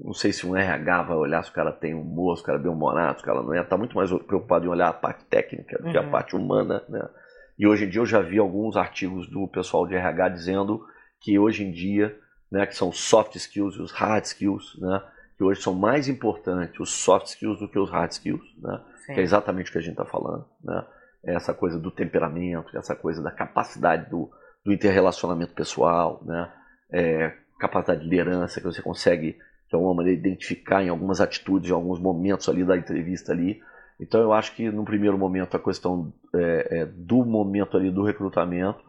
Não 0.00 0.12
sei 0.12 0.32
se 0.32 0.44
um 0.44 0.56
RH 0.56 1.02
vai 1.04 1.16
olhar 1.16 1.44
se 1.44 1.50
o 1.50 1.52
cara 1.52 1.70
tem 1.70 1.94
humor, 1.94 2.36
se 2.36 2.42
o 2.42 2.46
cara 2.46 2.58
é 2.58 2.62
bem 2.62 2.72
humorado, 2.72 3.18
se 3.18 3.22
o 3.22 3.26
cara 3.26 3.42
não 3.42 3.54
é. 3.54 3.60
Está 3.60 3.76
muito 3.76 3.96
mais 3.96 4.10
preocupado 4.24 4.66
em 4.66 4.68
olhar 4.68 4.88
a 4.88 4.92
parte 4.92 5.24
técnica 5.26 5.78
do 5.78 5.86
uhum. 5.86 5.92
que 5.92 5.98
a 5.98 6.02
uhum. 6.02 6.10
parte 6.10 6.34
humana, 6.34 6.82
né? 6.88 7.08
E 7.56 7.66
hoje 7.66 7.84
em 7.84 7.88
dia 7.88 8.00
eu 8.00 8.06
já 8.06 8.20
vi 8.20 8.38
alguns 8.38 8.76
artigos 8.76 9.28
do 9.30 9.46
pessoal 9.46 9.86
de 9.86 9.94
RH 9.94 10.28
dizendo 10.30 10.84
que 11.20 11.38
hoje 11.38 11.64
em 11.64 11.70
dia, 11.70 12.18
né, 12.50 12.66
que 12.66 12.76
são 12.76 12.92
soft 12.92 13.36
skills 13.36 13.76
e 13.76 13.82
os 13.82 13.92
hard 13.92 14.24
skills, 14.24 14.76
né? 14.80 15.02
Que 15.38 15.44
hoje 15.44 15.62
são 15.62 15.72
mais 15.72 16.08
importantes 16.08 16.80
os 16.80 16.90
soft 16.90 17.26
skills 17.26 17.60
do 17.60 17.68
que 17.68 17.78
os 17.78 17.90
hard 17.90 18.10
skills, 18.10 18.44
né? 18.58 18.80
Que 19.06 19.20
é 19.20 19.22
exatamente 19.22 19.70
o 19.70 19.72
que 19.72 19.78
a 19.78 19.82
gente 19.82 19.92
está 19.92 20.04
falando, 20.04 20.44
né? 20.64 20.84
Essa 21.26 21.52
coisa 21.52 21.78
do 21.78 21.90
temperamento, 21.90 22.76
essa 22.76 22.94
coisa 22.94 23.22
da 23.22 23.30
capacidade 23.30 24.08
do, 24.08 24.30
do 24.64 24.72
interrelacionamento 24.72 25.52
pessoal, 25.54 26.22
né? 26.24 26.52
É, 26.90 27.32
capacidade 27.58 28.00
de 28.02 28.08
liderança 28.08 28.60
que 28.60 28.66
você 28.66 28.80
consegue, 28.80 29.32
de 29.32 29.74
alguma 29.74 29.94
maneira, 29.94 30.18
identificar 30.18 30.82
em 30.82 30.88
algumas 30.88 31.20
atitudes, 31.20 31.70
em 31.70 31.74
alguns 31.74 31.98
momentos 31.98 32.48
ali 32.48 32.64
da 32.64 32.76
entrevista 32.76 33.32
ali. 33.32 33.60
Então 34.00 34.20
eu 34.20 34.32
acho 34.32 34.54
que 34.54 34.70
no 34.70 34.84
primeiro 34.84 35.18
momento 35.18 35.56
a 35.56 35.60
questão 35.60 36.12
é, 36.34 36.80
é, 36.80 36.86
do 36.86 37.24
momento 37.24 37.76
ali 37.76 37.90
do 37.90 38.04
recrutamento 38.04 38.84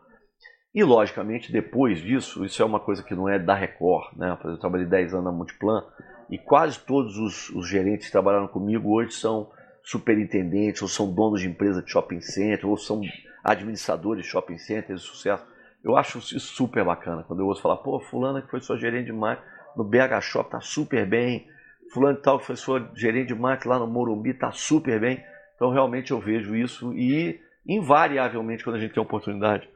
e 0.75 0.83
logicamente 0.83 1.51
depois 1.51 1.99
disso, 1.99 2.45
isso 2.45 2.61
é 2.61 2.65
uma 2.65 2.79
coisa 2.79 3.01
que 3.01 3.15
não 3.15 3.27
é 3.27 3.39
da 3.39 3.55
Record, 3.55 4.15
né? 4.17 4.37
Eu 4.43 4.57
trabalhei 4.57 4.85
10 4.85 5.13
anos 5.13 5.25
na 5.25 5.31
Multiplan 5.31 5.83
e 6.29 6.37
quase 6.37 6.79
todos 6.79 7.17
os, 7.17 7.49
os 7.49 7.67
gerentes 7.67 8.07
que 8.07 8.11
trabalharam 8.11 8.47
comigo 8.47 8.91
hoje 8.91 9.13
são 9.13 9.49
superintendentes, 9.87 10.81
ou 10.81 10.87
são 10.89 11.13
donos 11.13 11.39
de 11.39 11.47
empresa 11.47 11.81
de 11.81 11.89
shopping 11.89 12.19
center, 12.19 12.67
ou 12.67 12.75
são 12.75 13.01
administradores 13.41 14.25
de 14.25 14.29
shopping 14.29 14.57
centers 14.57 15.01
de 15.01 15.07
sucesso. 15.07 15.45
Eu 15.81 15.95
acho 15.95 16.17
isso 16.17 16.39
super 16.41 16.83
bacana. 16.83 17.23
Quando 17.23 17.39
eu 17.39 17.47
ouço 17.47 17.61
falar, 17.61 17.77
pô, 17.77 17.97
fulano 18.01 18.41
que 18.41 18.51
foi 18.51 18.59
sua 18.59 18.77
gerente 18.77 19.05
de 19.05 19.13
marketing 19.13 19.49
no 19.77 19.85
BH 19.85 20.21
Shop 20.21 20.49
tá 20.49 20.59
super 20.59 21.07
bem, 21.07 21.47
fulano 21.93 22.17
tal 22.17 22.39
que 22.39 22.45
foi 22.45 22.57
sua 22.57 22.91
gerente 22.95 23.27
de 23.27 23.35
marketing 23.35 23.69
lá 23.69 23.79
no 23.79 23.87
Morumbi 23.87 24.33
tá 24.33 24.51
super 24.51 24.99
bem. 24.99 25.23
Então 25.55 25.71
realmente 25.71 26.11
eu 26.11 26.19
vejo 26.19 26.53
isso 26.53 26.93
e 26.93 27.39
invariavelmente 27.65 28.65
quando 28.65 28.75
a 28.75 28.79
gente 28.79 28.93
tem 28.93 29.01
a 29.01 29.05
oportunidade 29.05 29.69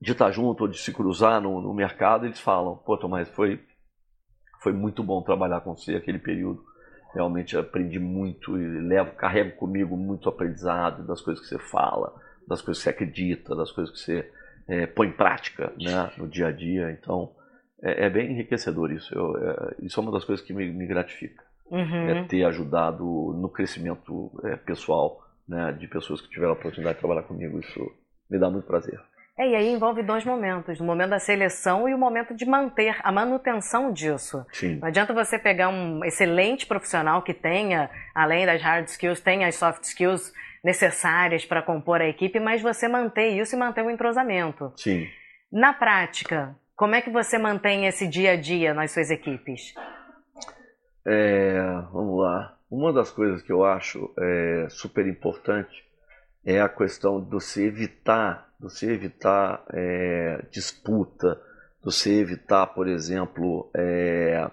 de 0.00 0.12
estar 0.12 0.32
junto 0.32 0.62
ou 0.62 0.68
de 0.68 0.78
se 0.78 0.92
cruzar 0.92 1.40
no, 1.40 1.60
no 1.60 1.72
mercado, 1.72 2.26
eles 2.26 2.40
falam, 2.40 2.76
pô 2.76 2.96
Tomás, 2.96 3.28
foi, 3.28 3.60
foi 4.60 4.72
muito 4.72 5.04
bom 5.04 5.22
trabalhar 5.22 5.60
com 5.60 5.76
você 5.76 5.94
aquele 5.94 6.18
período 6.18 6.71
realmente 7.12 7.56
aprendi 7.56 7.98
muito 7.98 8.58
e 8.58 8.80
levo, 8.80 9.12
carrego 9.12 9.56
comigo 9.56 9.96
muito 9.96 10.28
aprendizado 10.28 11.06
das 11.06 11.20
coisas 11.20 11.42
que 11.42 11.48
você 11.48 11.58
fala, 11.58 12.14
das 12.46 12.62
coisas 12.62 12.82
que 12.82 12.84
você 12.84 12.90
acredita, 12.90 13.54
das 13.54 13.70
coisas 13.70 13.92
que 13.92 14.00
você 14.00 14.30
é, 14.66 14.86
põe 14.86 15.08
em 15.08 15.12
prática 15.12 15.72
né, 15.80 16.10
no 16.16 16.26
dia 16.26 16.48
a 16.48 16.52
dia. 16.52 16.90
Então, 16.90 17.32
é, 17.82 18.06
é 18.06 18.10
bem 18.10 18.32
enriquecedor 18.32 18.90
isso. 18.92 19.14
Eu, 19.14 19.36
é, 19.36 19.74
isso 19.82 19.98
é 19.98 20.02
uma 20.02 20.12
das 20.12 20.24
coisas 20.24 20.44
que 20.44 20.52
me, 20.52 20.70
me 20.70 20.86
gratifica. 20.86 21.44
Uhum. 21.70 22.08
É 22.08 22.24
ter 22.24 22.44
ajudado 22.44 23.04
no 23.04 23.48
crescimento 23.48 24.30
é, 24.44 24.56
pessoal 24.56 25.22
né, 25.48 25.72
de 25.72 25.86
pessoas 25.88 26.20
que 26.20 26.28
tiveram 26.28 26.52
a 26.52 26.56
oportunidade 26.56 26.96
de 26.96 27.00
trabalhar 27.00 27.22
comigo. 27.22 27.58
Isso 27.60 27.80
me 28.30 28.38
dá 28.38 28.50
muito 28.50 28.66
prazer. 28.66 29.00
É, 29.38 29.48
e 29.48 29.56
aí 29.56 29.72
envolve 29.72 30.02
dois 30.02 30.24
momentos, 30.24 30.78
o 30.78 30.84
momento 30.84 31.10
da 31.10 31.18
seleção 31.18 31.88
e 31.88 31.94
o 31.94 31.98
momento 31.98 32.34
de 32.34 32.44
manter 32.44 32.96
a 33.02 33.10
manutenção 33.10 33.90
disso. 33.90 34.44
Sim. 34.52 34.76
Não 34.76 34.88
adianta 34.88 35.14
você 35.14 35.38
pegar 35.38 35.70
um 35.70 36.04
excelente 36.04 36.66
profissional 36.66 37.22
que 37.22 37.32
tenha, 37.32 37.90
além 38.14 38.44
das 38.44 38.60
hard 38.60 38.86
skills, 38.88 39.20
tenha 39.20 39.48
as 39.48 39.54
soft 39.54 39.84
skills 39.84 40.32
necessárias 40.62 41.46
para 41.46 41.62
compor 41.62 42.00
a 42.00 42.08
equipe, 42.08 42.38
mas 42.38 42.60
você 42.60 42.86
manter 42.86 43.30
isso 43.30 43.56
e 43.56 43.58
manter 43.58 43.82
o 43.82 43.90
entrosamento. 43.90 44.70
Sim. 44.76 45.08
Na 45.50 45.72
prática, 45.72 46.54
como 46.76 46.94
é 46.94 47.00
que 47.00 47.10
você 47.10 47.38
mantém 47.38 47.86
esse 47.86 48.06
dia 48.06 48.32
a 48.32 48.36
dia 48.36 48.74
nas 48.74 48.90
suas 48.90 49.10
equipes? 49.10 49.74
É, 51.06 51.58
vamos 51.90 52.20
lá. 52.20 52.56
Uma 52.70 52.92
das 52.92 53.10
coisas 53.10 53.42
que 53.42 53.52
eu 53.52 53.64
acho 53.64 54.12
é, 54.18 54.66
super 54.68 55.06
importante 55.06 55.84
é 56.44 56.60
a 56.60 56.68
questão 56.68 57.22
de 57.22 57.30
você 57.30 57.64
evitar 57.66 58.52
você 58.62 58.92
evitar 58.92 59.64
é, 59.72 60.44
disputa, 60.50 61.40
você 61.82 62.20
evitar, 62.20 62.68
por 62.68 62.86
exemplo, 62.86 63.68
é, 63.74 64.48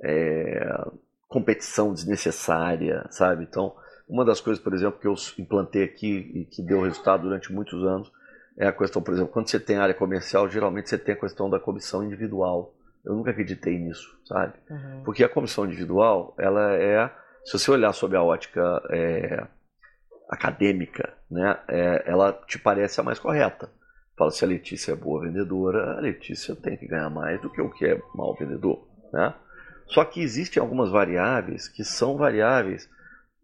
é, 0.00 0.84
competição 1.26 1.92
desnecessária, 1.92 3.04
sabe? 3.10 3.42
Então, 3.42 3.74
uma 4.08 4.24
das 4.24 4.40
coisas, 4.40 4.62
por 4.62 4.72
exemplo, 4.72 5.00
que 5.00 5.08
eu 5.08 5.14
implantei 5.38 5.82
aqui 5.82 6.30
e 6.34 6.44
que 6.44 6.62
deu 6.62 6.82
resultado 6.82 7.24
durante 7.24 7.52
muitos 7.52 7.82
anos 7.84 8.12
é 8.56 8.68
a 8.68 8.72
questão, 8.72 9.02
por 9.02 9.12
exemplo, 9.12 9.32
quando 9.32 9.48
você 9.48 9.58
tem 9.58 9.76
área 9.76 9.94
comercial, 9.94 10.48
geralmente 10.48 10.88
você 10.88 10.98
tem 10.98 11.14
a 11.14 11.18
questão 11.18 11.50
da 11.50 11.58
comissão 11.58 12.04
individual. 12.04 12.74
Eu 13.04 13.16
nunca 13.16 13.30
acreditei 13.32 13.76
nisso, 13.76 14.16
sabe? 14.24 14.52
Uhum. 14.70 15.02
Porque 15.04 15.24
a 15.24 15.28
comissão 15.28 15.64
individual, 15.64 16.34
ela 16.38 16.74
é, 16.74 17.10
se 17.44 17.58
você 17.58 17.70
olhar 17.70 17.92
sob 17.92 18.14
a 18.14 18.22
ótica 18.22 18.80
é, 18.90 19.46
acadêmica, 20.32 21.12
né, 21.30 21.58
é, 21.68 22.04
ela 22.06 22.32
te 22.46 22.58
parece 22.58 22.98
a 22.98 23.04
mais 23.04 23.18
correta. 23.18 23.70
Fala 24.16 24.30
se 24.30 24.42
a 24.42 24.48
Letícia 24.48 24.92
é 24.92 24.96
boa 24.96 25.20
vendedora, 25.20 25.98
a 25.98 26.00
Letícia 26.00 26.56
tem 26.56 26.76
que 26.76 26.86
ganhar 26.86 27.10
mais 27.10 27.40
do 27.42 27.50
que 27.50 27.60
o 27.60 27.70
que 27.70 27.84
é 27.84 28.00
mau 28.14 28.34
vendedor. 28.34 28.88
Né? 29.12 29.34
Só 29.86 30.04
que 30.04 30.22
existem 30.22 30.60
algumas 30.60 30.90
variáveis 30.90 31.68
que 31.68 31.84
são 31.84 32.16
variáveis 32.16 32.88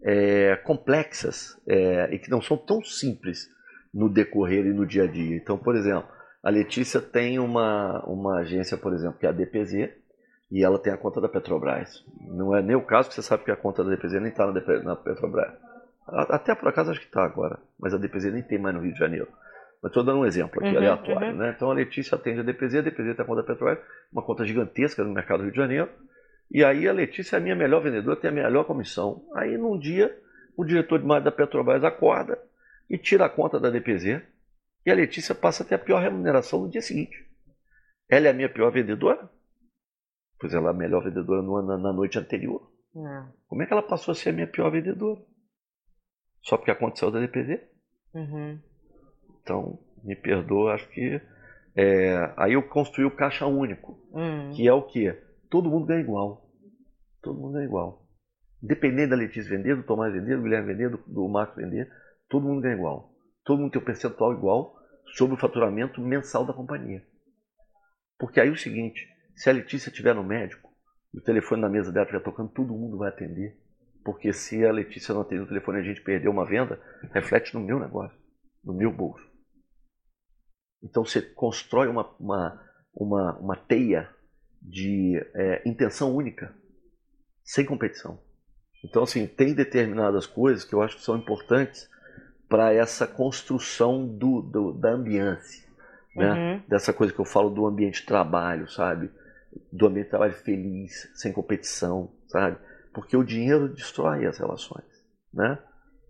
é, 0.03 0.57
complexas 0.57 1.61
é, 1.66 2.09
e 2.14 2.18
que 2.18 2.31
não 2.31 2.40
são 2.40 2.57
tão 2.57 2.83
simples 2.83 3.48
no 3.92 4.09
decorrer 4.09 4.64
e 4.64 4.72
no 4.72 4.87
dia 4.87 5.05
a 5.05 5.07
dia. 5.07 5.37
Então, 5.37 5.59
por 5.59 5.77
exemplo, 5.77 6.09
a 6.42 6.48
Letícia 6.48 7.01
tem 7.01 7.38
uma, 7.38 8.03
uma 8.07 8.38
agência, 8.38 8.79
por 8.79 8.94
exemplo, 8.94 9.18
que 9.18 9.27
é 9.27 9.29
a 9.29 9.33
DPZ, 9.33 9.90
e 10.51 10.64
ela 10.64 10.79
tem 10.79 10.92
a 10.92 10.96
conta 10.96 11.20
da 11.20 11.29
Petrobras. 11.29 12.03
Não 12.20 12.57
é 12.57 12.62
nem 12.62 12.77
o 12.77 12.87
caso 12.87 13.09
que 13.11 13.14
você 13.14 13.22
sabe 13.22 13.44
que 13.44 13.51
a 13.51 13.57
conta 13.57 13.85
da 13.85 13.90
DPZ 13.90 14.14
nem 14.14 14.31
está 14.31 14.46
na 14.83 14.96
Petrobras. 14.96 15.53
Até 16.11 16.55
por 16.55 16.68
acaso 16.68 16.90
acho 16.90 17.01
que 17.01 17.07
está 17.07 17.25
agora, 17.25 17.59
mas 17.79 17.92
a 17.92 17.99
DPZ 17.99 18.33
nem 18.33 18.42
tem 18.42 18.59
mais 18.59 18.75
no 18.75 18.83
Rio 18.83 18.92
de 18.92 18.99
Janeiro. 18.99 19.29
Mas 19.83 19.90
estou 19.90 20.03
dando 20.03 20.21
um 20.21 20.27
exemplo 20.27 20.59
aqui, 20.61 20.71
uhum, 20.71 20.77
aleatório. 20.77 21.29
Uhum. 21.29 21.37
Né? 21.37 21.53
Então 21.55 21.71
a 21.71 21.75
Letícia 21.75 22.16
atende 22.16 22.40
a 22.40 22.42
DPZ, 22.42 22.77
a 22.77 22.81
DPZ 22.83 23.16
tem 23.16 23.25
a 23.25 23.27
conta 23.27 23.42
da 23.42 23.47
Petrobras, 23.47 23.79
uma 24.12 24.23
conta 24.23 24.44
gigantesca 24.44 25.05
no 25.05 25.12
mercado 25.12 25.38
do 25.38 25.44
Rio 25.44 25.53
de 25.53 25.59
Janeiro. 25.59 25.88
E 26.51 26.64
aí 26.64 26.88
a 26.88 26.92
Letícia 26.92 27.37
é 27.37 27.38
a 27.38 27.42
minha 27.42 27.55
melhor 27.55 27.83
vendedora, 27.83 28.18
tem 28.18 28.31
a 28.31 28.33
melhor 28.33 28.64
comissão. 28.64 29.25
Aí 29.35 29.57
num 29.57 29.79
dia, 29.79 30.16
o 30.57 30.64
diretor 30.64 30.99
de 30.99 31.07
marketing 31.07 31.25
da 31.25 31.33
Petrobras 31.33 31.85
acorda 31.85 32.38
e 32.88 32.99
tira 32.99 33.27
a 33.27 33.29
conta 33.29 33.61
da 33.61 33.71
DPZ. 33.71 34.23
E 34.85 34.90
a 34.90 34.94
Letícia 34.94 35.35
passa 35.35 35.62
a 35.62 35.66
ter 35.66 35.75
a 35.75 35.79
pior 35.79 36.01
remuneração 36.01 36.62
no 36.62 36.71
dia 36.71 36.81
seguinte. 36.81 37.29
Ela 38.09 38.29
é 38.29 38.31
a 38.31 38.35
minha 38.35 38.49
pior 38.49 38.73
vendedora? 38.73 39.29
Pois 40.40 40.55
ela 40.55 40.68
é 40.68 40.71
a 40.71 40.75
melhor 40.75 41.05
vendedora 41.05 41.42
no, 41.42 41.61
na, 41.62 41.77
na 41.77 41.92
noite 41.92 42.18
anterior. 42.18 42.73
Não. 42.94 43.33
Como 43.47 43.62
é 43.62 43.66
que 43.66 43.73
ela 43.73 43.83
passou 43.83 44.12
a 44.12 44.14
ser 44.14 44.31
a 44.31 44.33
minha 44.33 44.47
pior 44.47 44.71
vendedora? 44.71 45.21
Só 46.48 46.56
porque 46.56 46.70
aconteceu 46.70 47.11
da 47.11 47.20
DPZ? 47.20 47.61
Uhum. 48.14 48.58
Então, 49.42 49.78
me 50.02 50.16
perdoa, 50.16 50.74
acho 50.74 50.88
que. 50.88 51.20
É, 51.76 52.32
aí 52.38 52.54
eu 52.54 52.62
construí 52.62 53.04
o 53.04 53.14
caixa 53.14 53.46
único, 53.46 54.00
uhum. 54.11 54.50
que 54.54 54.66
é 54.66 54.72
o 54.72 54.82
que? 54.82 55.12
Todo 55.50 55.68
mundo 55.68 55.87
ganha 55.87 56.00
igual. 56.00 56.50
Todo 57.22 57.38
mundo 57.38 57.52
ganha 57.52 57.66
igual. 57.66 58.02
Independente 58.62 59.11
da 59.11 59.16
Letícia 59.16 59.50
vender, 59.50 59.76
do 59.76 59.82
Tomás 59.82 60.12
vender, 60.12 60.38
do 60.38 60.42
Guilherme 60.42 60.72
vender, 60.72 60.90
do, 60.90 60.98
do 61.06 61.28
Marcos 61.28 61.56
vender, 61.56 61.87
todo 62.30 62.46
mundo 62.46 62.62
ganha 62.62 62.74
igual. 62.74 63.14
Todo 63.44 63.61
mundo 63.61 63.70
tem 63.70 63.82
um 63.82 63.84
percentual 63.84 64.32
igual 64.32 64.74
sobre 65.16 65.34
o 65.34 65.38
faturamento 65.38 66.00
mensal 66.00 66.46
da 66.46 66.54
companhia. 66.54 67.06
Porque 68.18 68.40
aí 68.40 68.48
é 68.48 68.52
o 68.52 68.56
seguinte, 68.56 69.06
se 69.37 69.50
a 69.50 69.52
Letícia 69.52 69.90
estiver 69.90 70.14
no 70.14 70.24
médico, 70.24 70.70
o 71.14 71.20
telefone 71.20 71.61
na 71.61 71.68
mesa 71.68 71.92
dela 71.92 72.06
estiver 72.06 72.24
tocando, 72.24 72.50
todo 72.50 72.72
mundo 72.72 72.96
vai 72.96 73.11
atender. 73.11 73.56
Porque 74.09 74.33
se 74.33 74.64
a 74.64 74.73
Letícia 74.73 75.12
não 75.12 75.21
atender 75.21 75.42
o 75.42 75.47
telefone 75.47 75.77
e 75.77 75.81
a 75.83 75.85
gente 75.85 76.01
perder 76.01 76.31
uma 76.31 76.47
venda, 76.47 76.81
reflete 77.12 77.53
no 77.53 77.61
meu 77.61 77.79
negócio, 77.79 78.16
no 78.64 78.73
meu 78.73 78.90
bolso. 78.90 79.23
Então 80.83 81.05
você 81.05 81.21
constrói 81.21 81.88
uma, 81.88 82.09
uma, 82.18 82.71
uma, 82.94 83.38
uma 83.38 83.55
teia 83.55 84.09
de 84.62 85.23
é, 85.35 85.62
intenção 85.68 86.16
única, 86.16 86.55
sem 87.44 87.66
competição. 87.66 88.18
Então, 88.83 89.03
assim, 89.03 89.27
tem 89.27 89.53
determinadas 89.53 90.25
coisas 90.27 90.64
que 90.64 90.75
eu 90.75 90.81
acho 90.81 90.97
que 90.97 91.03
são 91.03 91.18
importantes 91.18 91.87
para 92.49 92.73
essa 92.73 93.07
construção 93.07 94.07
do, 94.07 94.40
do 94.40 94.73
da 94.73 94.92
ambiência, 94.92 95.68
né? 96.16 96.33
Uhum. 96.33 96.62
Dessa 96.66 96.94
coisa 96.94 97.12
que 97.12 97.21
eu 97.21 97.27
falo 97.27 97.51
do 97.51 97.66
ambiente 97.66 98.01
de 98.01 98.07
trabalho, 98.07 98.71
sabe? 98.71 99.11
Do 99.71 99.87
ambiente 99.87 100.07
de 100.07 100.11
trabalho 100.12 100.33
feliz, 100.33 101.11
sem 101.14 101.31
competição, 101.31 102.11
sabe? 102.27 102.57
Porque 102.98 103.16
o 103.16 103.22
dinheiro 103.22 103.68
destrói 103.68 104.26
as 104.26 104.38
relações, 104.38 104.84
né? 105.32 105.58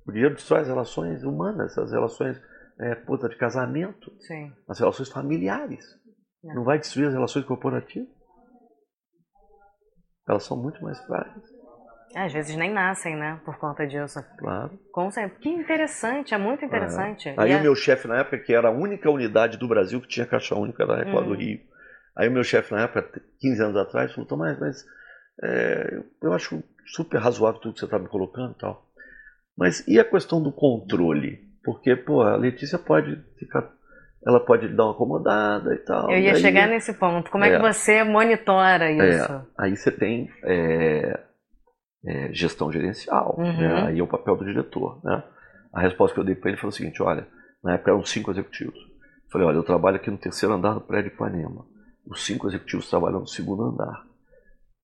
O 0.06 0.12
dinheiro 0.12 0.34
destrói 0.34 0.62
as 0.62 0.68
relações 0.68 1.22
humanas, 1.22 1.76
as 1.76 1.92
relações 1.92 2.40
é, 2.80 2.94
puta, 2.94 3.28
de 3.28 3.36
casamento, 3.36 4.10
Sim. 4.20 4.52
as 4.66 4.78
relações 4.78 5.10
familiares. 5.10 5.84
Não. 6.42 6.54
Não 6.56 6.64
vai 6.64 6.78
destruir 6.78 7.08
as 7.08 7.12
relações 7.12 7.44
corporativas. 7.44 8.08
Elas 10.26 10.44
são 10.44 10.56
muito 10.56 10.82
mais 10.82 10.98
frágeis. 11.04 11.44
É, 12.14 12.24
às 12.24 12.32
vezes 12.32 12.56
nem 12.56 12.72
nascem, 12.72 13.16
né? 13.16 13.38
Por 13.44 13.58
conta 13.58 13.86
disso. 13.86 14.24
Claro. 14.38 14.78
Com 14.92 15.10
Que 15.10 15.48
interessante, 15.50 16.32
é 16.32 16.38
muito 16.38 16.64
interessante. 16.64 17.28
É. 17.28 17.34
Aí 17.36 17.52
e 17.52 17.54
o 17.54 17.58
é... 17.58 17.62
meu 17.62 17.74
chefe 17.74 18.08
na 18.08 18.20
época, 18.20 18.38
que 18.38 18.54
era 18.54 18.68
a 18.68 18.72
única 18.72 19.10
unidade 19.10 19.58
do 19.58 19.68
Brasil 19.68 20.00
que 20.00 20.08
tinha 20.08 20.26
caixa 20.26 20.54
única 20.54 20.86
da 20.86 20.96
Record 20.96 21.26
hum. 21.26 21.28
do 21.28 21.34
Rio. 21.34 21.60
Aí 22.16 22.28
o 22.28 22.32
meu 22.32 22.42
chefe 22.42 22.72
na 22.72 22.82
época, 22.82 23.20
15 23.40 23.62
anos 23.62 23.76
atrás, 23.76 24.12
falou, 24.12 24.26
Tomás, 24.26 24.58
mas 24.58 24.84
é, 25.42 26.02
eu 26.22 26.32
acho 26.32 26.62
super 26.92 27.18
razoável 27.18 27.60
tudo 27.60 27.74
que 27.74 27.80
você 27.80 27.86
está 27.86 27.98
me 27.98 28.08
colocando 28.08 28.52
e 28.52 28.58
tal. 28.58 28.86
Mas 29.56 29.86
e 29.88 29.98
a 29.98 30.04
questão 30.04 30.42
do 30.42 30.52
controle? 30.52 31.48
Porque, 31.64 31.96
pô, 31.96 32.22
a 32.22 32.36
Letícia 32.36 32.78
pode 32.78 33.20
ficar. 33.38 33.70
Ela 34.26 34.40
pode 34.40 34.68
dar 34.68 34.84
uma 34.84 34.92
acomodada 34.92 35.74
e 35.74 35.78
tal. 35.78 36.10
Eu 36.10 36.18
ia 36.18 36.34
chegar 36.36 36.68
nesse 36.68 36.92
ponto. 36.94 37.30
Como 37.30 37.44
é, 37.44 37.50
é, 37.50 37.56
que 37.56 37.62
você 37.62 38.02
monitora 38.02 38.90
é, 38.90 39.10
isso? 39.10 39.32
É, 39.32 39.42
aí 39.56 39.76
você 39.76 39.90
tem 39.90 40.30
é, 40.44 41.20
é, 42.04 42.32
gestão 42.32 42.70
gerencial. 42.72 43.34
Uhum. 43.38 43.56
Né? 43.56 43.82
Aí 43.88 43.98
é 43.98 44.02
o 44.02 44.06
papel 44.06 44.36
do 44.36 44.44
diretor. 44.44 45.00
Né? 45.04 45.22
A 45.72 45.80
resposta 45.80 46.14
que 46.14 46.20
eu 46.20 46.24
dei 46.24 46.34
para 46.34 46.50
ele 46.50 46.58
foi 46.58 46.68
o 46.68 46.72
seguinte: 46.72 47.02
olha, 47.02 47.26
na 47.62 47.74
época 47.74 47.90
eram 47.90 48.04
cinco 48.04 48.30
executivos. 48.30 48.78
Eu 48.78 49.30
falei: 49.30 49.46
olha, 49.46 49.56
eu 49.56 49.64
trabalho 49.64 49.96
aqui 49.96 50.10
no 50.10 50.18
terceiro 50.18 50.54
andar 50.54 50.74
do 50.74 50.80
prédio 50.80 51.12
Ipanema. 51.12 51.66
Os 52.06 52.24
cinco 52.24 52.48
executivos 52.48 52.88
trabalham 52.88 53.20
no 53.20 53.26
segundo 53.26 53.64
andar. 53.64 54.06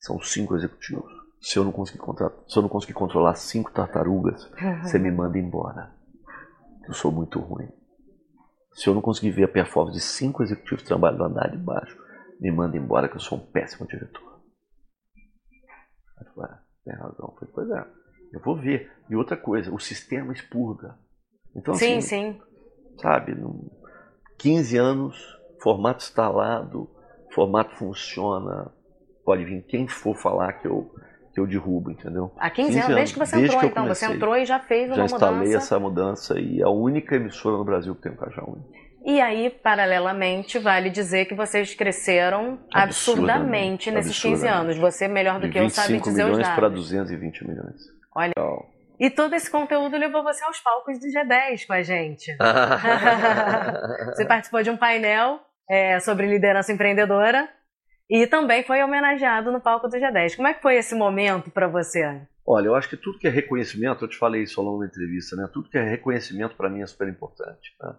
São 0.00 0.20
cinco 0.20 0.54
executivos. 0.54 1.23
Se 1.44 1.58
eu 1.58 1.64
não 1.64 1.72
conseguir, 1.72 2.00
se 2.48 2.56
eu 2.58 2.62
não 2.62 2.70
conseguir 2.70 2.94
controlar 2.94 3.34
cinco 3.34 3.70
tartarugas, 3.70 4.50
uhum. 4.52 4.82
você 4.82 4.98
me 4.98 5.10
manda 5.10 5.38
embora. 5.38 5.94
Eu 6.88 6.94
sou 6.94 7.12
muito 7.12 7.38
ruim. 7.38 7.68
Se 8.72 8.88
eu 8.88 8.94
não 8.94 9.02
conseguir 9.02 9.30
ver 9.32 9.44
a 9.44 9.48
performance 9.48 9.98
de 9.98 10.02
cinco 10.02 10.42
executivos 10.42 10.82
trabalham 10.82 11.18
no 11.18 11.24
andar 11.26 11.50
de 11.50 11.58
baixo, 11.58 11.98
me 12.40 12.50
manda 12.50 12.78
embora 12.78 13.10
que 13.10 13.16
eu 13.16 13.20
sou 13.20 13.36
um 13.36 13.42
péssimo 13.42 13.86
diretor. 13.86 14.40
Aí 16.18 16.26
eu 16.26 16.32
falei, 16.32 16.56
tem 16.82 16.94
razão. 16.94 17.28
Eu 17.28 17.34
falei, 17.34 17.54
pois 17.54 17.70
é, 17.70 17.86
eu 18.32 18.40
vou 18.40 18.56
ver. 18.56 18.90
E 19.10 19.14
outra 19.14 19.36
coisa, 19.36 19.70
o 19.70 19.78
sistema 19.78 20.32
expurga. 20.32 20.98
Então, 21.54 21.74
sim, 21.74 21.98
assim, 21.98 22.32
sim. 22.32 22.42
Sabe, 23.02 23.36
15 24.38 24.78
anos, 24.78 25.38
formato 25.62 26.02
instalado, 26.02 26.88
formato 27.34 27.76
funciona, 27.76 28.72
pode 29.26 29.44
vir 29.44 29.62
quem 29.66 29.86
for 29.86 30.16
falar 30.16 30.54
que 30.54 30.66
eu 30.66 30.90
que 31.34 31.40
eu 31.40 31.46
derrubo, 31.46 31.90
entendeu? 31.90 32.32
Há 32.38 32.48
15, 32.48 32.68
15 32.68 32.78
anos, 32.80 32.94
desde 32.94 33.12
que 33.14 33.18
você 33.18 33.36
desde 33.36 33.48
entrou, 33.48 33.60
que 33.60 33.66
então. 33.66 33.82
Comecei, 33.82 34.08
você 34.08 34.14
entrou 34.14 34.36
e 34.36 34.46
já 34.46 34.60
fez 34.60 34.86
uma 34.86 34.96
mudança. 34.96 35.08
Já 35.08 35.16
instalei 35.16 35.54
essa 35.54 35.80
mudança 35.80 36.40
e 36.40 36.60
é 36.60 36.64
a 36.64 36.70
única 36.70 37.16
emissora 37.16 37.56
no 37.56 37.64
Brasil 37.64 37.94
que 37.96 38.02
tem 38.02 38.12
um 38.12 38.16
caixa 38.16 38.42
único. 38.42 38.72
E 39.04 39.20
aí, 39.20 39.50
paralelamente, 39.50 40.58
vale 40.58 40.88
dizer 40.88 41.26
que 41.26 41.34
vocês 41.34 41.74
cresceram 41.74 42.60
absurdamente, 42.72 43.90
absurdamente 43.90 43.90
nesses 43.90 44.18
15 44.18 44.48
anos. 44.48 44.78
Você, 44.78 45.08
melhor 45.08 45.40
do 45.40 45.50
que 45.50 45.58
eu, 45.58 45.68
sabe 45.68 45.98
dizer 45.98 46.10
os 46.10 46.16
dados. 46.16 46.38
milhões 46.38 46.54
para 46.54 46.68
220 46.70 47.46
milhões. 47.46 47.82
Olha. 48.14 48.30
Então, 48.30 48.64
e 48.98 49.10
todo 49.10 49.34
esse 49.34 49.50
conteúdo 49.50 49.96
levou 49.98 50.22
você 50.22 50.42
aos 50.44 50.60
palcos 50.60 50.98
do 51.00 51.06
G10 51.06 51.66
com 51.66 51.72
a 51.74 51.82
gente. 51.82 52.34
você 54.14 54.24
participou 54.24 54.62
de 54.62 54.70
um 54.70 54.76
painel 54.76 55.40
é, 55.68 55.98
sobre 55.98 56.26
liderança 56.26 56.72
empreendedora 56.72 57.48
e 58.08 58.26
também 58.26 58.62
foi 58.62 58.82
homenageado 58.82 59.50
no 59.50 59.60
palco 59.60 59.88
do 59.88 59.96
G10. 59.96 60.36
Como 60.36 60.48
é 60.48 60.54
que 60.54 60.62
foi 60.62 60.76
esse 60.76 60.94
momento 60.94 61.50
para 61.50 61.68
você? 61.68 62.22
Olha, 62.46 62.66
eu 62.66 62.74
acho 62.74 62.88
que 62.88 62.96
tudo 62.96 63.18
que 63.18 63.26
é 63.26 63.30
reconhecimento, 63.30 64.04
eu 64.04 64.08
te 64.08 64.18
falei 64.18 64.42
isso 64.42 64.60
ao 64.60 64.66
longo 64.66 64.80
da 64.80 64.86
entrevista, 64.86 65.34
né? 65.34 65.48
Tudo 65.52 65.70
que 65.70 65.78
é 65.78 65.82
reconhecimento 65.82 66.54
para 66.54 66.68
mim 66.68 66.82
é 66.82 66.86
super 66.86 67.08
importante. 67.08 67.74
Né? 67.80 67.96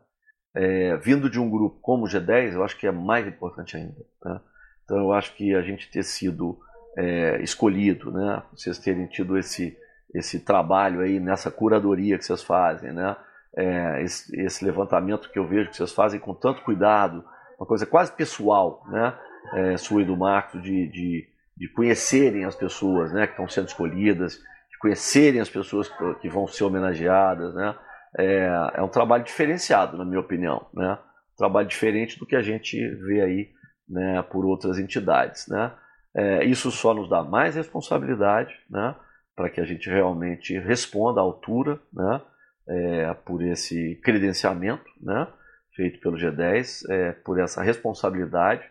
É, 0.55 0.97
vindo 0.97 1.29
de 1.29 1.39
um 1.39 1.49
grupo 1.49 1.79
como 1.81 2.05
o 2.05 2.07
G10, 2.07 2.53
eu 2.53 2.63
acho 2.63 2.77
que 2.77 2.85
é 2.85 2.91
mais 2.91 3.27
importante 3.27 3.75
ainda. 3.75 4.05
Né? 4.23 4.39
Então, 4.83 4.97
eu 4.97 5.11
acho 5.11 5.33
que 5.35 5.55
a 5.55 5.61
gente 5.63 5.89
ter 5.89 6.03
sido 6.03 6.59
é, 6.95 7.41
escolhido, 7.41 8.11
né? 8.11 8.43
Vocês 8.53 8.77
terem 8.77 9.07
tido 9.07 9.37
esse 9.37 9.77
esse 10.13 10.39
trabalho 10.39 11.01
aí 11.01 11.19
nessa 11.19 11.51
curadoria 11.51 12.17
que 12.17 12.23
vocês 12.23 12.41
fazem, 12.41 12.93
né? 12.93 13.17
É, 13.57 14.03
esse, 14.03 14.39
esse 14.39 14.65
levantamento 14.65 15.29
que 15.29 15.39
eu 15.39 15.47
vejo 15.47 15.69
que 15.69 15.77
vocês 15.77 15.91
fazem 15.91 16.19
com 16.19 16.33
tanto 16.33 16.61
cuidado, 16.61 17.23
uma 17.57 17.65
coisa 17.65 17.85
quase 17.85 18.11
pessoal, 18.11 18.83
né? 18.87 19.17
É, 19.53 19.77
sua 19.77 20.01
e 20.01 20.05
do 20.05 20.17
Marcos 20.17 20.61
de, 20.61 20.87
de, 20.87 21.27
de, 21.55 21.67
conhecerem 21.69 22.45
as 22.45 22.55
pessoas 22.55 23.11
né, 23.13 23.25
que 23.25 23.33
estão 23.33 23.47
sendo 23.47 23.67
escolhidas, 23.67 24.35
de 24.35 24.77
conhecerem 24.79 25.41
as 25.41 25.49
pessoas 25.49 25.89
que 26.21 26.29
vão 26.29 26.47
ser 26.47 26.63
homenageadas. 26.63 27.53
Né? 27.53 27.75
É, 28.17 28.71
é 28.75 28.81
um 28.81 28.87
trabalho 28.87 29.23
diferenciado, 29.23 29.97
na 29.97 30.05
minha 30.05 30.19
opinião. 30.19 30.67
Né? 30.73 30.97
Um 31.33 31.37
trabalho 31.37 31.67
diferente 31.67 32.17
do 32.17 32.25
que 32.25 32.35
a 32.35 32.41
gente 32.41 32.77
vê 33.05 33.21
aí 33.21 33.49
né, 33.87 34.21
por 34.23 34.45
outras 34.45 34.79
entidades. 34.79 35.47
Né? 35.47 35.71
É, 36.15 36.45
isso 36.45 36.71
só 36.71 36.93
nos 36.93 37.09
dá 37.09 37.23
mais 37.23 37.55
responsabilidade 37.55 38.55
né, 38.69 38.95
para 39.35 39.49
que 39.49 39.59
a 39.59 39.65
gente 39.65 39.89
realmente 39.89 40.57
responda 40.57 41.19
à 41.19 41.23
altura 41.23 41.79
né, 41.93 42.21
é, 42.67 43.13
por 43.13 43.41
esse 43.43 43.99
credenciamento 44.03 44.85
né, 45.01 45.27
feito 45.75 45.99
pelo 45.99 46.17
G10, 46.17 46.89
é, 46.89 47.11
por 47.11 47.39
essa 47.39 47.61
responsabilidade 47.61 48.63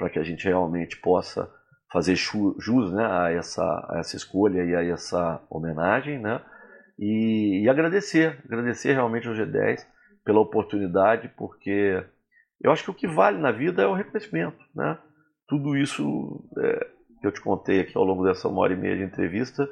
para 0.00 0.08
que 0.08 0.18
a 0.18 0.22
gente 0.22 0.44
realmente 0.44 0.96
possa 0.96 1.46
fazer 1.92 2.16
jus 2.16 2.90
né, 2.90 3.04
a, 3.04 3.30
essa, 3.30 3.62
a 3.62 3.98
essa 3.98 4.16
escolha 4.16 4.64
e 4.64 4.74
a 4.74 4.82
essa 4.82 5.42
homenagem, 5.50 6.18
né? 6.18 6.40
E, 6.98 7.64
e, 7.64 7.68
agradecer, 7.68 8.40
agradecer 8.46 8.94
realmente 8.94 9.28
ao 9.28 9.34
G10 9.34 9.86
pela 10.24 10.40
oportunidade, 10.40 11.30
porque 11.36 12.02
eu 12.62 12.72
acho 12.72 12.84
que 12.84 12.90
o 12.90 12.94
que 12.94 13.06
vale 13.06 13.38
na 13.38 13.52
vida 13.52 13.82
é 13.82 13.86
o 13.86 13.94
reconhecimento, 13.94 14.58
né? 14.74 14.98
Tudo 15.46 15.76
isso 15.76 16.48
é, 16.58 16.86
que 17.20 17.26
eu 17.26 17.32
te 17.32 17.40
contei 17.42 17.80
aqui 17.80 17.92
ao 17.96 18.04
longo 18.04 18.24
dessa 18.24 18.48
uma 18.48 18.62
hora 18.62 18.72
e 18.72 18.76
meia 18.76 18.96
de 18.96 19.02
entrevista 19.02 19.68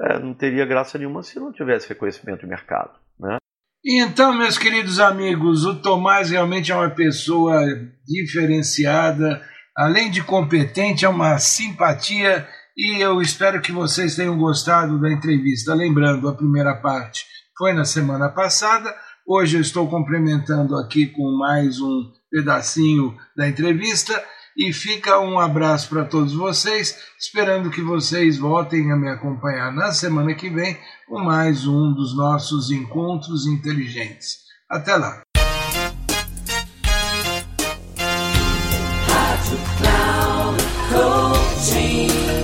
é, 0.00 0.18
não 0.18 0.34
teria 0.34 0.64
graça 0.64 0.96
nenhuma 0.96 1.24
se 1.24 1.40
não 1.40 1.52
tivesse 1.52 1.88
reconhecimento 1.88 2.40
de 2.40 2.46
mercado, 2.46 2.98
né? 3.18 3.38
Então, 3.84 4.32
meus 4.32 4.56
queridos 4.56 5.00
amigos, 5.00 5.64
o 5.64 5.74
Tomás 5.74 6.30
realmente 6.30 6.70
é 6.70 6.74
uma 6.74 6.90
pessoa 6.90 7.60
diferenciada, 8.06 9.42
além 9.76 10.10
de 10.10 10.22
competente, 10.22 11.04
é 11.04 11.08
uma 11.08 11.38
simpatia 11.38 12.46
e 12.76 13.00
eu 13.02 13.20
espero 13.20 13.60
que 13.60 13.72
vocês 13.72 14.16
tenham 14.16 14.36
gostado 14.38 15.00
da 15.00 15.12
entrevista. 15.12 15.74
Lembrando, 15.74 16.28
a 16.28 16.34
primeira 16.34 16.74
parte 16.76 17.26
foi 17.56 17.72
na 17.72 17.84
semana 17.84 18.28
passada, 18.28 18.94
hoje 19.26 19.56
eu 19.56 19.60
estou 19.60 19.88
complementando 19.88 20.76
aqui 20.76 21.06
com 21.06 21.36
mais 21.36 21.80
um 21.80 22.10
pedacinho 22.30 23.14
da 23.36 23.48
entrevista 23.48 24.22
e 24.56 24.72
fica 24.72 25.18
um 25.20 25.38
abraço 25.38 25.88
para 25.88 26.04
todos 26.04 26.34
vocês, 26.34 26.98
esperando 27.18 27.70
que 27.70 27.82
vocês 27.82 28.38
voltem 28.38 28.90
a 28.90 28.96
me 28.96 29.08
acompanhar 29.08 29.72
na 29.72 29.92
semana 29.92 30.34
que 30.34 30.50
vem 30.50 30.78
com 31.08 31.18
mais 31.18 31.66
um 31.66 31.92
dos 31.94 32.16
nossos 32.16 32.70
encontros 32.70 33.46
inteligentes. 33.46 34.38
Até 34.68 34.96
lá! 34.96 35.22